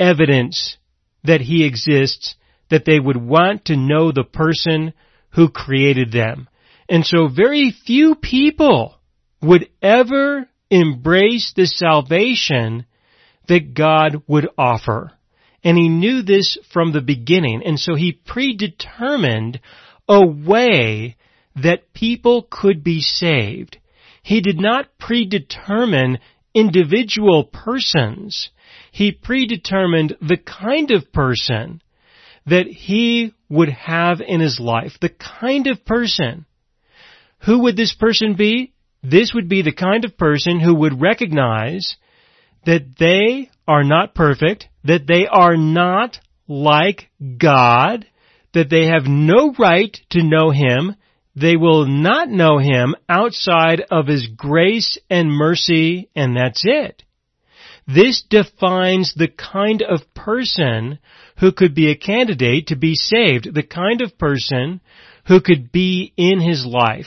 evidence 0.00 0.76
that 1.22 1.40
he 1.40 1.64
exists 1.64 2.34
that 2.70 2.84
they 2.84 2.98
would 2.98 3.16
want 3.16 3.66
to 3.66 3.76
know 3.76 4.10
the 4.10 4.24
person 4.24 4.92
who 5.36 5.50
created 5.50 6.10
them. 6.10 6.48
And 6.88 7.04
so 7.04 7.28
very 7.28 7.70
few 7.70 8.14
people 8.14 8.98
would 9.42 9.68
ever 9.82 10.48
embrace 10.70 11.52
the 11.54 11.66
salvation 11.66 12.86
that 13.46 13.74
God 13.74 14.22
would 14.26 14.48
offer. 14.56 15.12
And 15.62 15.76
he 15.76 15.88
knew 15.88 16.22
this 16.22 16.58
from 16.72 16.92
the 16.92 17.02
beginning, 17.02 17.62
and 17.64 17.78
so 17.78 17.94
he 17.94 18.12
predetermined 18.12 19.60
a 20.08 20.26
way 20.26 21.16
that 21.56 21.92
people 21.92 22.46
could 22.50 22.82
be 22.82 23.00
saved. 23.00 23.78
He 24.22 24.40
did 24.40 24.58
not 24.58 24.98
predetermine 24.98 26.18
individual 26.54 27.44
persons. 27.44 28.50
He 28.90 29.12
predetermined 29.12 30.16
the 30.20 30.38
kind 30.38 30.90
of 30.90 31.12
person 31.12 31.82
that 32.46 32.66
he 32.66 33.34
would 33.48 33.68
have 33.70 34.20
in 34.20 34.40
his 34.40 34.58
life. 34.60 34.92
The 35.00 35.10
kind 35.10 35.66
of 35.66 35.84
person. 35.84 36.46
Who 37.44 37.62
would 37.62 37.76
this 37.76 37.94
person 37.94 38.34
be? 38.34 38.72
This 39.02 39.32
would 39.34 39.48
be 39.48 39.62
the 39.62 39.72
kind 39.72 40.04
of 40.04 40.16
person 40.16 40.60
who 40.60 40.74
would 40.74 41.00
recognize 41.00 41.96
that 42.64 42.96
they 42.98 43.50
are 43.68 43.84
not 43.84 44.14
perfect, 44.14 44.68
that 44.84 45.06
they 45.06 45.26
are 45.26 45.56
not 45.56 46.18
like 46.48 47.08
God, 47.38 48.06
that 48.54 48.70
they 48.70 48.86
have 48.86 49.04
no 49.06 49.54
right 49.58 49.96
to 50.10 50.22
know 50.22 50.50
Him, 50.50 50.96
they 51.34 51.56
will 51.56 51.86
not 51.86 52.28
know 52.28 52.58
Him 52.58 52.94
outside 53.08 53.82
of 53.90 54.06
His 54.06 54.26
grace 54.26 54.98
and 55.10 55.30
mercy, 55.30 56.08
and 56.16 56.36
that's 56.36 56.62
it. 56.64 57.02
This 57.86 58.24
defines 58.28 59.14
the 59.14 59.28
kind 59.28 59.82
of 59.82 60.12
person 60.14 60.98
who 61.38 61.52
could 61.52 61.74
be 61.74 61.90
a 61.90 61.96
candidate 61.96 62.68
to 62.68 62.76
be 62.76 62.94
saved, 62.94 63.52
the 63.54 63.62
kind 63.62 64.00
of 64.00 64.18
person 64.18 64.80
who 65.26 65.40
could 65.40 65.70
be 65.70 66.12
in 66.16 66.40
his 66.40 66.64
life 66.64 67.06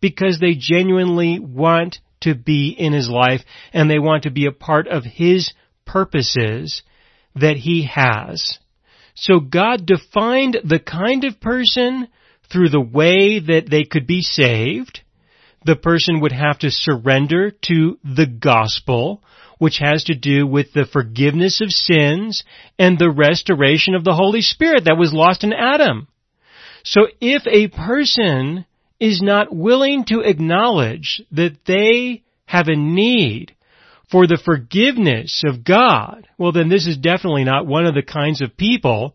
because 0.00 0.38
they 0.38 0.54
genuinely 0.58 1.38
want 1.38 1.98
to 2.20 2.34
be 2.34 2.74
in 2.76 2.92
his 2.92 3.08
life 3.08 3.42
and 3.72 3.90
they 3.90 3.98
want 3.98 4.24
to 4.24 4.30
be 4.30 4.46
a 4.46 4.52
part 4.52 4.88
of 4.88 5.04
his 5.04 5.52
purposes 5.84 6.82
that 7.34 7.56
he 7.56 7.88
has. 7.92 8.58
So 9.14 9.40
God 9.40 9.86
defined 9.86 10.58
the 10.64 10.78
kind 10.78 11.24
of 11.24 11.40
person 11.40 12.08
through 12.50 12.68
the 12.68 12.80
way 12.80 13.40
that 13.40 13.68
they 13.68 13.84
could 13.84 14.06
be 14.06 14.22
saved. 14.22 15.00
The 15.64 15.76
person 15.76 16.20
would 16.20 16.32
have 16.32 16.60
to 16.60 16.70
surrender 16.70 17.50
to 17.50 17.98
the 18.04 18.26
gospel, 18.26 19.22
which 19.58 19.78
has 19.78 20.04
to 20.04 20.14
do 20.14 20.46
with 20.46 20.72
the 20.72 20.86
forgiveness 20.90 21.60
of 21.60 21.70
sins 21.70 22.44
and 22.78 22.98
the 22.98 23.10
restoration 23.10 23.94
of 23.94 24.04
the 24.04 24.14
Holy 24.14 24.40
Spirit 24.40 24.84
that 24.84 24.98
was 24.98 25.12
lost 25.12 25.44
in 25.44 25.52
Adam. 25.52 26.08
So 26.84 27.08
if 27.20 27.42
a 27.46 27.68
person 27.68 28.64
is 29.00 29.20
not 29.20 29.54
willing 29.54 30.04
to 30.06 30.20
acknowledge 30.20 31.22
that 31.32 31.56
they 31.66 32.22
have 32.46 32.68
a 32.68 32.76
need 32.76 33.54
for 34.10 34.26
the 34.26 34.40
forgiveness 34.42 35.42
of 35.44 35.64
God, 35.64 36.26
well 36.38 36.52
then 36.52 36.68
this 36.68 36.86
is 36.86 36.96
definitely 36.96 37.44
not 37.44 37.66
one 37.66 37.84
of 37.84 37.94
the 37.94 38.02
kinds 38.02 38.40
of 38.40 38.56
people 38.56 39.14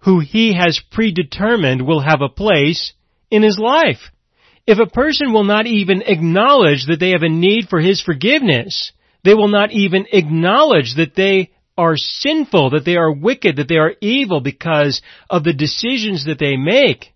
who 0.00 0.20
he 0.20 0.54
has 0.54 0.80
predetermined 0.92 1.82
will 1.82 2.00
have 2.00 2.20
a 2.20 2.28
place 2.28 2.92
in 3.30 3.42
his 3.42 3.58
life. 3.58 4.10
If 4.66 4.78
a 4.78 4.90
person 4.90 5.32
will 5.32 5.44
not 5.44 5.66
even 5.66 6.02
acknowledge 6.02 6.86
that 6.86 6.98
they 7.00 7.10
have 7.10 7.22
a 7.22 7.28
need 7.28 7.68
for 7.68 7.80
his 7.80 8.00
forgiveness, 8.00 8.92
they 9.26 9.34
will 9.34 9.48
not 9.48 9.72
even 9.72 10.06
acknowledge 10.12 10.94
that 10.94 11.16
they 11.16 11.50
are 11.76 11.96
sinful, 11.96 12.70
that 12.70 12.84
they 12.84 12.96
are 12.96 13.12
wicked, 13.12 13.56
that 13.56 13.68
they 13.68 13.76
are 13.76 13.94
evil 14.00 14.40
because 14.40 15.02
of 15.28 15.42
the 15.42 15.52
decisions 15.52 16.26
that 16.26 16.38
they 16.38 16.56
make. 16.56 17.12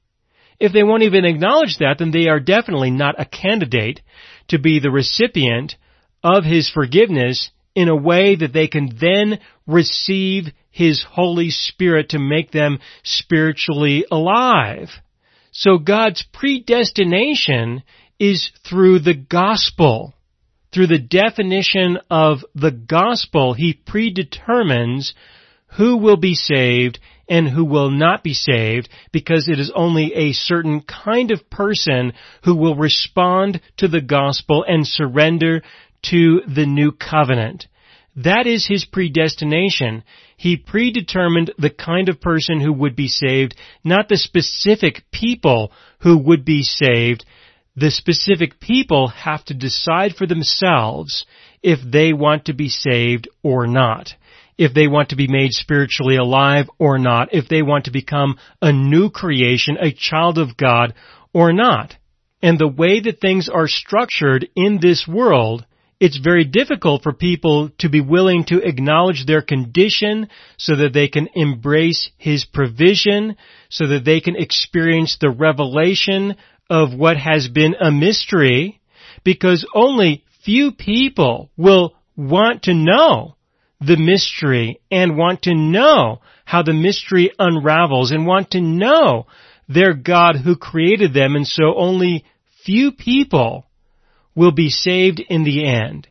If 0.58 0.72
they 0.72 0.82
won't 0.82 1.04
even 1.04 1.24
acknowledge 1.24 1.78
that, 1.78 1.96
then 2.00 2.10
they 2.10 2.28
are 2.28 2.40
definitely 2.40 2.90
not 2.90 3.18
a 3.18 3.24
candidate 3.24 4.00
to 4.48 4.58
be 4.58 4.80
the 4.80 4.90
recipient 4.90 5.76
of 6.22 6.44
His 6.44 6.68
forgiveness 6.68 7.50
in 7.76 7.88
a 7.88 7.96
way 7.96 8.34
that 8.34 8.52
they 8.52 8.66
can 8.66 8.90
then 9.00 9.38
receive 9.68 10.46
His 10.70 11.04
Holy 11.08 11.50
Spirit 11.50 12.08
to 12.08 12.18
make 12.18 12.50
them 12.50 12.80
spiritually 13.04 14.04
alive. 14.10 14.88
So 15.52 15.78
God's 15.78 16.24
predestination 16.32 17.84
is 18.18 18.50
through 18.68 18.98
the 18.98 19.14
gospel 19.14 20.14
through 20.72 20.86
the 20.86 20.98
definition 20.98 21.98
of 22.10 22.44
the 22.54 22.70
gospel, 22.70 23.54
he 23.54 23.72
predetermines 23.74 25.14
who 25.76 25.96
will 25.96 26.16
be 26.16 26.34
saved 26.34 26.98
and 27.28 27.48
who 27.48 27.64
will 27.64 27.90
not 27.90 28.24
be 28.24 28.34
saved 28.34 28.88
because 29.12 29.48
it 29.48 29.60
is 29.60 29.72
only 29.74 30.12
a 30.14 30.32
certain 30.32 30.82
kind 30.82 31.30
of 31.30 31.48
person 31.48 32.12
who 32.44 32.56
will 32.56 32.74
respond 32.74 33.60
to 33.76 33.86
the 33.86 34.00
gospel 34.00 34.64
and 34.66 34.86
surrender 34.86 35.62
to 36.02 36.40
the 36.46 36.66
new 36.66 36.90
covenant. 36.90 37.66
That 38.16 38.46
is 38.46 38.66
his 38.66 38.84
predestination. 38.84 40.02
He 40.36 40.56
predetermined 40.56 41.52
the 41.58 41.70
kind 41.70 42.08
of 42.08 42.20
person 42.20 42.60
who 42.60 42.72
would 42.72 42.96
be 42.96 43.08
saved, 43.08 43.54
not 43.84 44.08
the 44.08 44.16
specific 44.16 45.04
people 45.12 45.72
who 46.00 46.18
would 46.18 46.44
be 46.44 46.62
saved, 46.62 47.24
the 47.80 47.90
specific 47.90 48.60
people 48.60 49.08
have 49.08 49.42
to 49.46 49.54
decide 49.54 50.14
for 50.14 50.26
themselves 50.26 51.24
if 51.62 51.78
they 51.82 52.12
want 52.12 52.44
to 52.44 52.52
be 52.52 52.68
saved 52.68 53.26
or 53.42 53.66
not. 53.66 54.12
If 54.58 54.74
they 54.74 54.86
want 54.86 55.08
to 55.08 55.16
be 55.16 55.28
made 55.28 55.52
spiritually 55.52 56.16
alive 56.16 56.68
or 56.78 56.98
not. 56.98 57.32
If 57.32 57.48
they 57.48 57.62
want 57.62 57.86
to 57.86 57.90
become 57.90 58.38
a 58.60 58.70
new 58.70 59.08
creation, 59.08 59.78
a 59.80 59.92
child 59.92 60.36
of 60.36 60.58
God 60.58 60.92
or 61.32 61.54
not. 61.54 61.96
And 62.42 62.58
the 62.58 62.68
way 62.68 63.00
that 63.00 63.20
things 63.20 63.48
are 63.48 63.66
structured 63.66 64.46
in 64.54 64.78
this 64.82 65.08
world, 65.08 65.64
it's 65.98 66.18
very 66.18 66.44
difficult 66.44 67.02
for 67.02 67.14
people 67.14 67.70
to 67.78 67.88
be 67.88 68.02
willing 68.02 68.44
to 68.48 68.60
acknowledge 68.62 69.24
their 69.24 69.42
condition 69.42 70.28
so 70.58 70.76
that 70.76 70.92
they 70.92 71.08
can 71.08 71.28
embrace 71.34 72.10
His 72.18 72.44
provision, 72.44 73.36
so 73.70 73.86
that 73.86 74.04
they 74.04 74.20
can 74.20 74.36
experience 74.36 75.16
the 75.18 75.30
revelation 75.30 76.36
of 76.70 76.94
what 76.94 77.16
has 77.16 77.48
been 77.48 77.74
a 77.74 77.90
mystery 77.90 78.80
because 79.24 79.66
only 79.74 80.24
few 80.44 80.70
people 80.72 81.50
will 81.56 81.94
want 82.16 82.62
to 82.62 82.74
know 82.74 83.34
the 83.80 83.96
mystery 83.96 84.80
and 84.90 85.16
want 85.16 85.42
to 85.42 85.54
know 85.54 86.20
how 86.44 86.62
the 86.62 86.72
mystery 86.72 87.32
unravels 87.38 88.12
and 88.12 88.26
want 88.26 88.52
to 88.52 88.60
know 88.60 89.26
their 89.68 89.94
God 89.94 90.36
who 90.36 90.56
created 90.56 91.12
them 91.12 91.34
and 91.34 91.46
so 91.46 91.74
only 91.76 92.24
few 92.64 92.92
people 92.92 93.66
will 94.34 94.52
be 94.52 94.70
saved 94.70 95.20
in 95.28 95.44
the 95.44 95.66
end. 95.66 96.06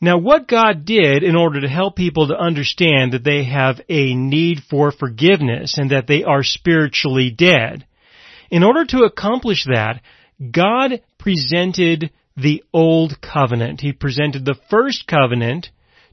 Now 0.00 0.18
what 0.18 0.46
God 0.46 0.84
did 0.84 1.22
in 1.22 1.36
order 1.36 1.60
to 1.60 1.68
help 1.68 1.96
people 1.96 2.28
to 2.28 2.38
understand 2.38 3.12
that 3.12 3.24
they 3.24 3.44
have 3.44 3.80
a 3.88 4.14
need 4.14 4.60
for 4.68 4.92
forgiveness 4.92 5.78
and 5.78 5.90
that 5.90 6.06
they 6.06 6.22
are 6.22 6.42
spiritually 6.42 7.30
dead 7.30 7.86
in 8.54 8.62
order 8.62 8.84
to 8.84 8.98
accomplish 8.98 9.64
that, 9.64 10.00
God 10.52 11.02
presented 11.18 12.12
the 12.36 12.62
Old 12.72 13.20
Covenant. 13.20 13.80
He 13.80 13.92
presented 13.92 14.44
the 14.44 14.54
first 14.70 15.08
covenant 15.08 15.70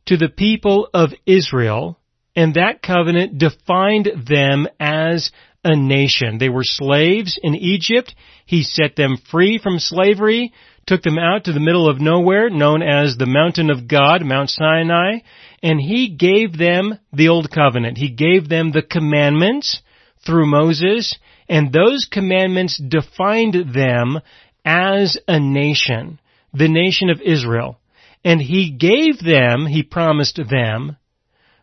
to 0.08 0.18
the 0.18 0.28
people 0.28 0.90
of 0.92 1.12
Israel, 1.28 2.00
and 2.36 2.56
that 2.56 2.82
covenant 2.82 3.38
defined 3.38 4.10
them 4.28 4.68
as 4.80 5.30
a 5.64 5.76
nation. 5.76 6.40
They 6.40 6.50
were 6.50 6.64
slaves 6.64 7.40
in 7.44 7.54
Egypt. 7.54 8.16
He 8.48 8.64
set 8.64 8.96
them 8.96 9.18
free 9.30 9.60
from 9.62 9.78
slavery, 9.78 10.52
took 10.88 11.04
them 11.04 11.20
out 11.20 11.44
to 11.44 11.54
the 11.54 11.60
middle 11.60 11.88
of 11.88 12.02
nowhere, 12.02 12.50
known 12.50 12.82
as 12.82 13.18
the 13.18 13.28
mountain 13.28 13.70
of 13.70 13.88
God, 13.88 14.26
Mount 14.26 14.50
Sinai, 14.50 15.20
and 15.62 15.80
he 15.80 16.10
gave 16.10 16.58
them 16.58 16.98
the 17.14 17.28
old 17.28 17.52
covenant. 17.52 18.00
He 18.00 18.10
gave 18.10 18.50
them 18.50 18.72
the 18.72 18.82
commandments 18.82 19.84
through 20.26 20.46
Moses, 20.46 21.18
and 21.50 21.72
those 21.72 22.08
commandments 22.10 22.78
defined 22.80 23.74
them 23.74 24.20
as 24.64 25.18
a 25.28 25.40
nation, 25.40 26.20
the 26.54 26.70
nation 26.70 27.10
of 27.10 27.22
Israel. 27.22 27.80
And 28.24 28.42
he 28.42 28.72
gave 28.72 29.20
them, 29.20 29.66
he 29.66 29.84
promised 29.84 30.40
them, 30.50 30.98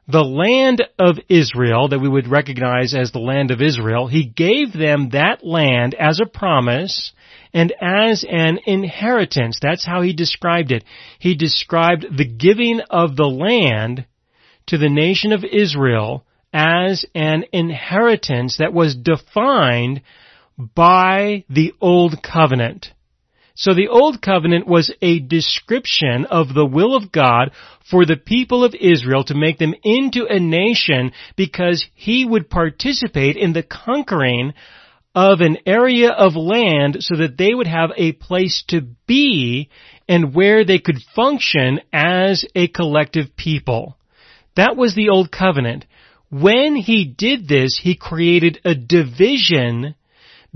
the 0.09 0.25
land 0.25 0.83
of 0.99 1.19
Israel 1.29 1.89
that 1.89 2.01
we 2.01 2.09
would 2.09 2.29
recognize 2.29 2.95
as 2.95 3.13
the 3.13 3.19
land 3.19 3.51
of 3.51 3.61
Israel. 3.61 4.07
He 4.07 4.25
gave 4.25 4.73
them 4.73 5.11
that 5.11 5.45
land 5.45 5.95
as 5.95 6.19
a 6.19 6.27
promise 6.27 7.13
and 7.53 7.73
as 7.81 8.25
an 8.29 8.59
inheritance. 8.67 9.59
That's 9.61 9.85
how 9.85 10.01
he 10.01 10.15
described 10.15 10.73
it. 10.73 10.85
He 11.19 11.37
described 11.37 12.07
the 12.17 12.25
giving 12.25 12.81
of 12.89 13.17
the 13.17 13.29
land 13.29 14.07
to 14.69 14.79
the 14.79 14.89
nation 14.89 15.33
of 15.33 15.45
Israel 15.45 16.25
as 16.53 17.05
an 17.15 17.45
inheritance 17.53 18.59
that 18.59 18.73
was 18.73 18.97
defined 18.97 20.03
by 20.57 21.45
the 21.49 21.73
Old 21.81 22.23
Covenant. 22.23 22.93
So 23.55 23.75
the 23.75 23.89
Old 23.89 24.23
Covenant 24.23 24.69
was 24.69 24.95
a 25.03 25.19
description 25.19 26.27
of 26.27 26.55
the 26.55 26.65
will 26.65 26.95
of 26.95 27.11
God 27.11 27.51
for 27.91 28.07
the 28.07 28.17
people 28.17 28.63
of 28.63 28.75
Israel 28.75 29.25
to 29.25 29.35
make 29.35 29.59
them 29.59 29.75
into 29.83 30.27
a 30.27 30.39
nation 30.39 31.11
because 31.37 31.85
He 31.95 32.25
would 32.25 32.49
participate 32.49 33.37
in 33.37 33.53
the 33.53 33.65
conquering 33.65 34.55
of 35.13 35.41
an 35.41 35.59
area 35.67 36.11
of 36.11 36.37
land 36.37 36.99
so 37.01 37.17
that 37.17 37.37
they 37.37 37.53
would 37.53 37.67
have 37.67 37.91
a 37.97 38.13
place 38.13 38.63
to 38.69 38.83
be 39.09 39.69
and 40.09 40.33
where 40.33 40.65
they 40.65 40.79
could 40.79 41.03
function 41.17 41.81
as 41.93 42.45
a 42.55 42.69
collective 42.69 43.35
people. 43.37 43.99
That 44.55 44.77
was 44.77 44.95
the 44.95 45.09
Old 45.09 45.33
Covenant. 45.33 45.85
When 46.31 46.77
he 46.77 47.05
did 47.05 47.49
this, 47.49 47.79
he 47.83 47.95
created 47.95 48.61
a 48.65 48.75
division 48.75 49.95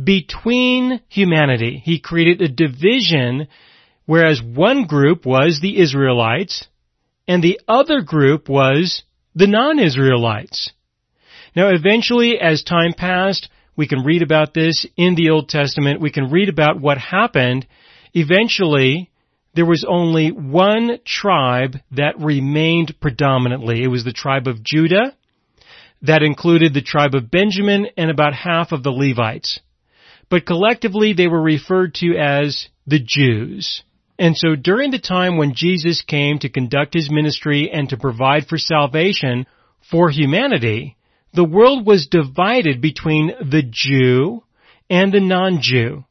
between 0.02 1.00
humanity. 1.08 1.80
He 1.84 1.98
created 1.98 2.42
a 2.42 2.48
division 2.48 3.48
whereas 4.04 4.42
one 4.42 4.86
group 4.86 5.24
was 5.24 5.60
the 5.60 5.78
Israelites 5.78 6.66
and 7.28 7.42
the 7.42 7.60
other 7.68 8.02
group 8.02 8.48
was 8.48 9.02
the 9.34 9.46
non-Israelites. 9.46 10.72
Now 11.54 11.68
eventually 11.68 12.38
as 12.38 12.62
time 12.62 12.92
passed, 12.94 13.48
we 13.76 13.86
can 13.86 14.04
read 14.04 14.22
about 14.22 14.52
this 14.52 14.86
in 14.96 15.14
the 15.14 15.30
Old 15.30 15.48
Testament. 15.48 16.00
We 16.00 16.10
can 16.10 16.30
read 16.30 16.48
about 16.48 16.80
what 16.80 16.98
happened. 16.98 17.66
Eventually, 18.12 19.10
there 19.54 19.64
was 19.64 19.84
only 19.88 20.30
one 20.30 20.98
tribe 21.06 21.76
that 21.92 22.18
remained 22.18 22.96
predominantly. 23.00 23.82
It 23.82 23.88
was 23.88 24.04
the 24.04 24.12
tribe 24.12 24.46
of 24.46 24.62
Judah. 24.62 25.14
That 26.02 26.22
included 26.22 26.74
the 26.74 26.82
tribe 26.82 27.14
of 27.14 27.30
Benjamin 27.30 27.86
and 27.96 28.10
about 28.10 28.34
half 28.34 28.72
of 28.72 28.82
the 28.82 28.90
Levites. 28.90 29.60
But 30.28 30.46
collectively 30.46 31.12
they 31.12 31.28
were 31.28 31.42
referred 31.42 31.94
to 31.96 32.16
as 32.16 32.68
the 32.86 32.98
Jews. 32.98 33.82
And 34.18 34.36
so 34.36 34.56
during 34.56 34.90
the 34.90 34.98
time 34.98 35.36
when 35.36 35.54
Jesus 35.54 36.02
came 36.02 36.38
to 36.38 36.48
conduct 36.48 36.94
his 36.94 37.10
ministry 37.10 37.70
and 37.72 37.88
to 37.88 37.96
provide 37.96 38.46
for 38.46 38.58
salvation 38.58 39.46
for 39.90 40.10
humanity, 40.10 40.96
the 41.34 41.44
world 41.44 41.86
was 41.86 42.08
divided 42.08 42.80
between 42.80 43.28
the 43.28 43.62
Jew 43.68 44.42
and 44.90 45.12
the 45.12 45.20
non-Jew. 45.20 46.04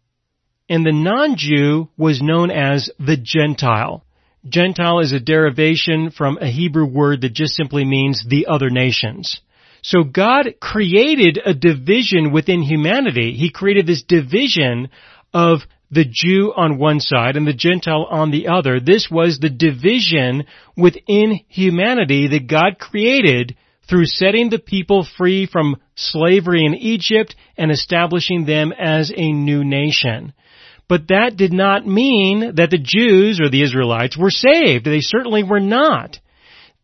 And 0.70 0.86
the 0.86 0.92
non-Jew 0.92 1.90
was 1.98 2.22
known 2.22 2.50
as 2.50 2.90
the 2.98 3.18
Gentile. 3.18 4.04
Gentile 4.48 5.00
is 5.00 5.12
a 5.12 5.20
derivation 5.20 6.12
from 6.12 6.38
a 6.40 6.48
Hebrew 6.48 6.86
word 6.86 7.22
that 7.22 7.34
just 7.34 7.56
simply 7.56 7.86
means 7.86 8.26
the 8.28 8.48
other 8.48 8.70
nations. 8.70 9.42
So 9.82 10.04
God 10.04 10.56
created 10.62 11.40
a 11.44 11.54
division 11.54 12.32
within 12.32 12.62
humanity. 12.62 13.34
He 13.34 13.50
created 13.50 13.88
this 13.88 14.04
division 14.04 14.90
of 15.34 15.62
the 15.90 16.06
Jew 16.10 16.54
on 16.56 16.78
one 16.78 17.00
side 17.00 17.36
and 17.36 17.46
the 17.46 17.54
Gentile 17.54 18.08
on 18.10 18.32
the 18.32 18.48
other. 18.48 18.80
This 18.80 19.10
was 19.12 19.40
the 19.40 19.50
division 19.50 20.46
within 20.78 21.40
humanity 21.50 22.28
that 22.30 22.48
God 22.48 22.80
created 22.80 23.58
through 23.90 24.06
setting 24.06 24.50
the 24.50 24.60
people 24.60 25.06
free 25.18 25.46
from 25.46 25.76
slavery 25.96 26.66
in 26.66 26.76
Egypt 26.76 27.36
and 27.58 27.72
establishing 27.72 28.46
them 28.46 28.72
as 28.72 29.12
a 29.14 29.32
new 29.34 29.66
nation. 29.66 30.34
But 30.88 31.10
that 31.10 31.36
did 31.36 31.52
not 31.52 31.86
mean 31.86 32.56
that 32.56 32.70
the 32.70 32.78
Jews 32.78 33.40
or 33.42 33.50
the 33.50 33.64
Israelites 33.64 34.18
were 34.18 34.30
saved. 34.30 34.86
They 34.86 35.02
certainly 35.02 35.44
were 35.44 35.60
not. 35.60 36.20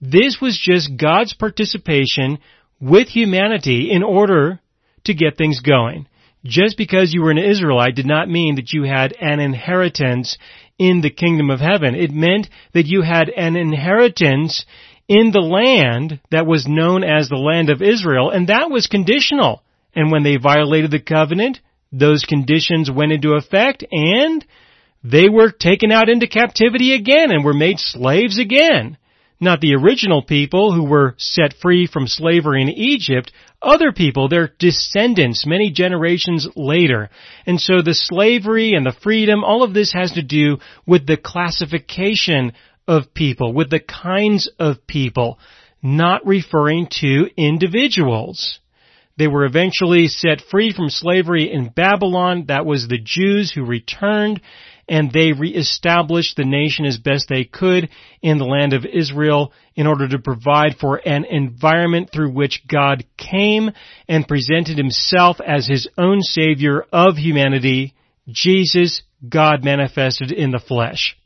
This 0.02 0.38
was 0.42 0.60
just 0.62 0.98
God's 0.98 1.34
participation 1.34 2.40
with 2.80 3.08
humanity 3.08 3.92
in 3.92 4.04
order 4.04 4.60
to 5.06 5.14
get 5.14 5.38
things 5.38 5.62
going. 5.62 6.08
Just 6.46 6.78
because 6.78 7.14
you 7.14 7.22
were 7.22 7.32
an 7.32 7.38
Israelite 7.38 7.96
did 7.96 8.06
not 8.06 8.30
mean 8.30 8.56
that 8.56 8.72
you 8.72 8.84
had 8.84 9.14
an 9.20 9.40
inheritance 9.40 10.38
in 10.78 11.02
the 11.02 11.10
kingdom 11.10 11.50
of 11.50 11.60
heaven. 11.60 11.96
It 11.96 12.12
meant 12.12 12.50
that 12.74 12.86
you 12.86 13.02
had 13.02 13.30
an 13.30 13.56
inheritance 13.56 14.66
in 15.08 15.32
the 15.32 15.42
land 15.42 16.20
that 16.32 16.46
was 16.46 16.68
known 16.68 17.04
as 17.04 17.30
the 17.30 17.38
land 17.38 17.70
of 17.70 17.82
Israel, 17.82 18.30
and 18.30 18.48
that 18.48 18.70
was 18.70 18.88
conditional. 18.88 19.64
And 19.96 20.12
when 20.12 20.24
they 20.24 20.38
violated 20.38 20.92
the 20.92 21.00
covenant, 21.00 21.60
those 21.92 22.26
conditions 22.26 22.92
went 22.92 23.14
into 23.14 23.36
effect 23.36 23.84
and 23.92 24.46
they 25.04 25.30
were 25.30 25.52
taken 25.52 25.92
out 25.92 26.10
into 26.10 26.28
captivity 26.28 26.94
again 26.94 27.32
and 27.32 27.44
were 27.44 27.54
made 27.54 27.80
slaves 27.80 28.38
again. 28.38 28.98
Not 29.40 29.62
the 29.62 29.76
original 29.76 30.24
people 30.24 30.74
who 30.74 30.84
were 30.84 31.14
set 31.18 31.54
free 31.62 31.86
from 31.86 32.08
slavery 32.08 32.62
in 32.62 32.70
Egypt, 32.70 33.32
other 33.62 33.92
people, 33.92 34.28
their 34.28 34.52
descendants, 34.58 35.46
many 35.46 35.72
generations 35.72 36.48
later. 36.56 37.10
And 37.46 37.62
so 37.62 37.82
the 37.82 37.94
slavery 37.94 38.74
and 38.74 38.86
the 38.86 38.96
freedom, 39.04 39.44
all 39.44 39.62
of 39.62 39.74
this 39.74 39.94
has 39.94 40.14
to 40.14 40.24
do 40.24 40.58
with 40.88 41.06
the 41.06 41.18
classification 41.18 42.54
of 42.88 43.14
people, 43.14 43.54
with 43.54 43.70
the 43.70 43.80
kinds 43.80 44.50
of 44.60 44.88
people, 44.88 45.38
not 45.84 46.26
referring 46.26 46.88
to 47.02 47.30
individuals. 47.38 48.60
They 49.18 49.28
were 49.28 49.46
eventually 49.46 50.08
set 50.08 50.42
free 50.42 50.72
from 50.72 50.90
slavery 50.90 51.52
in 51.52 51.70
Babylon. 51.70 52.46
That 52.48 52.66
was 52.66 52.88
the 52.88 53.00
Jews 53.04 53.52
who 53.52 53.66
returned 53.66 54.42
and 54.88 55.12
they 55.12 55.34
reestablished 55.34 56.38
the 56.38 56.46
nation 56.46 56.86
as 56.86 56.98
best 56.98 57.28
they 57.28 57.44
could 57.44 57.90
in 58.22 58.38
the 58.38 58.46
land 58.46 58.74
of 58.74 58.86
Israel 58.86 59.52
in 59.76 59.86
order 59.86 60.08
to 60.08 60.20
provide 60.20 60.78
for 60.80 60.96
an 61.06 61.26
environment 61.26 62.10
through 62.12 62.32
which 62.32 62.64
God 62.68 63.06
came 63.18 63.72
and 64.08 64.28
presented 64.28 64.78
himself 64.78 65.38
as 65.46 65.68
his 65.68 65.88
own 65.98 66.22
savior 66.22 66.86
of 66.92 67.18
humanity, 67.18 67.94
Jesus, 68.30 69.02
God 69.28 69.64
manifested 69.64 70.32
in 70.32 70.52
the 70.52 70.60
flesh. 70.60 71.18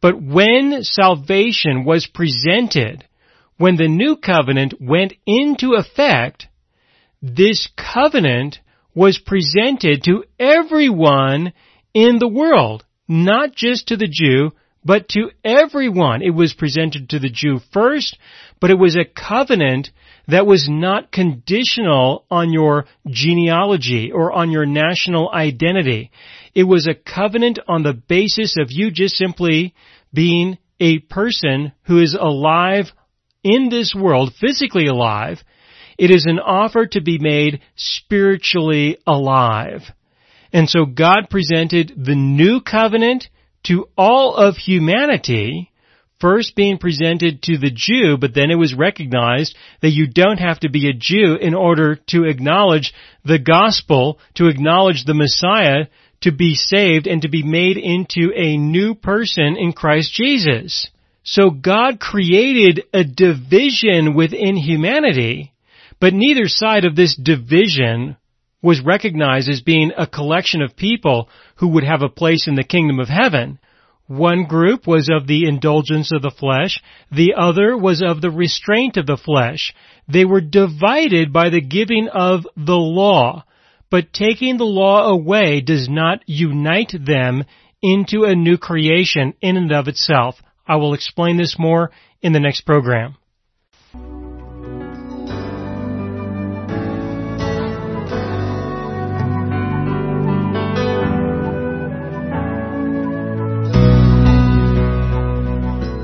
But 0.00 0.20
when 0.20 0.82
salvation 0.82 1.84
was 1.84 2.06
presented, 2.06 3.04
when 3.56 3.76
the 3.76 3.88
new 3.88 4.16
covenant 4.16 4.74
went 4.80 5.14
into 5.26 5.74
effect, 5.74 6.48
this 7.20 7.68
covenant 7.76 8.58
was 8.94 9.18
presented 9.18 10.02
to 10.04 10.24
everyone 10.38 11.52
in 11.94 12.18
the 12.18 12.28
world, 12.28 12.84
not 13.12 13.54
just 13.54 13.88
to 13.88 13.96
the 13.96 14.08
Jew, 14.10 14.52
but 14.84 15.08
to 15.10 15.30
everyone. 15.44 16.22
It 16.22 16.34
was 16.34 16.54
presented 16.54 17.10
to 17.10 17.18
the 17.18 17.30
Jew 17.30 17.60
first, 17.72 18.18
but 18.60 18.70
it 18.70 18.78
was 18.78 18.96
a 18.96 19.04
covenant 19.04 19.90
that 20.28 20.46
was 20.46 20.66
not 20.68 21.12
conditional 21.12 22.24
on 22.30 22.52
your 22.52 22.86
genealogy 23.06 24.10
or 24.12 24.32
on 24.32 24.50
your 24.50 24.64
national 24.64 25.30
identity. 25.30 26.10
It 26.54 26.64
was 26.64 26.88
a 26.88 26.94
covenant 26.94 27.58
on 27.68 27.82
the 27.82 27.92
basis 27.92 28.56
of 28.58 28.68
you 28.70 28.90
just 28.90 29.16
simply 29.16 29.74
being 30.12 30.58
a 30.80 30.98
person 31.00 31.72
who 31.82 32.00
is 32.00 32.16
alive 32.18 32.86
in 33.44 33.68
this 33.68 33.94
world, 33.94 34.32
physically 34.40 34.86
alive. 34.86 35.42
It 35.98 36.10
is 36.10 36.24
an 36.26 36.38
offer 36.38 36.86
to 36.86 37.02
be 37.02 37.18
made 37.18 37.60
spiritually 37.76 38.98
alive. 39.06 39.82
And 40.52 40.68
so 40.68 40.84
God 40.84 41.28
presented 41.30 41.92
the 41.96 42.14
new 42.14 42.60
covenant 42.60 43.28
to 43.64 43.86
all 43.96 44.34
of 44.34 44.56
humanity, 44.56 45.70
first 46.20 46.54
being 46.54 46.78
presented 46.78 47.42
to 47.42 47.58
the 47.58 47.70
Jew, 47.72 48.16
but 48.18 48.34
then 48.34 48.50
it 48.50 48.58
was 48.58 48.74
recognized 48.74 49.56
that 49.80 49.90
you 49.90 50.06
don't 50.06 50.38
have 50.38 50.60
to 50.60 50.68
be 50.68 50.88
a 50.88 50.92
Jew 50.92 51.36
in 51.40 51.54
order 51.54 51.96
to 52.08 52.24
acknowledge 52.24 52.92
the 53.24 53.38
gospel, 53.38 54.18
to 54.34 54.46
acknowledge 54.46 55.04
the 55.04 55.14
Messiah, 55.14 55.86
to 56.20 56.32
be 56.32 56.54
saved 56.54 57.06
and 57.06 57.22
to 57.22 57.28
be 57.28 57.42
made 57.42 57.76
into 57.76 58.32
a 58.36 58.56
new 58.56 58.94
person 58.94 59.56
in 59.56 59.72
Christ 59.72 60.12
Jesus. 60.14 60.88
So 61.24 61.50
God 61.50 62.00
created 62.00 62.84
a 62.92 63.04
division 63.04 64.14
within 64.14 64.56
humanity, 64.56 65.52
but 66.00 66.14
neither 66.14 66.46
side 66.46 66.84
of 66.84 66.96
this 66.96 67.16
division 67.16 68.16
was 68.62 68.80
recognized 68.80 69.48
as 69.48 69.60
being 69.60 69.92
a 69.96 70.06
collection 70.06 70.62
of 70.62 70.76
people 70.76 71.28
who 71.56 71.68
would 71.68 71.84
have 71.84 72.02
a 72.02 72.08
place 72.08 72.46
in 72.46 72.54
the 72.54 72.64
kingdom 72.64 73.00
of 73.00 73.08
heaven. 73.08 73.58
One 74.06 74.44
group 74.44 74.86
was 74.86 75.08
of 75.10 75.26
the 75.26 75.46
indulgence 75.46 76.12
of 76.12 76.22
the 76.22 76.30
flesh, 76.30 76.80
the 77.10 77.34
other 77.36 77.76
was 77.76 78.02
of 78.02 78.20
the 78.20 78.30
restraint 78.30 78.96
of 78.96 79.06
the 79.06 79.16
flesh. 79.16 79.72
They 80.08 80.24
were 80.24 80.40
divided 80.40 81.32
by 81.32 81.50
the 81.50 81.60
giving 81.60 82.08
of 82.08 82.46
the 82.56 82.76
law. 82.76 83.44
But 83.90 84.12
taking 84.12 84.56
the 84.56 84.64
law 84.64 85.08
away 85.08 85.60
does 85.60 85.88
not 85.88 86.22
unite 86.26 86.92
them 86.98 87.44
into 87.82 88.24
a 88.24 88.34
new 88.34 88.56
creation 88.56 89.34
in 89.40 89.56
and 89.56 89.72
of 89.72 89.88
itself. 89.88 90.36
I 90.66 90.76
will 90.76 90.94
explain 90.94 91.36
this 91.36 91.56
more 91.58 91.90
in 92.22 92.32
the 92.32 92.40
next 92.40 92.62
program. 92.62 93.16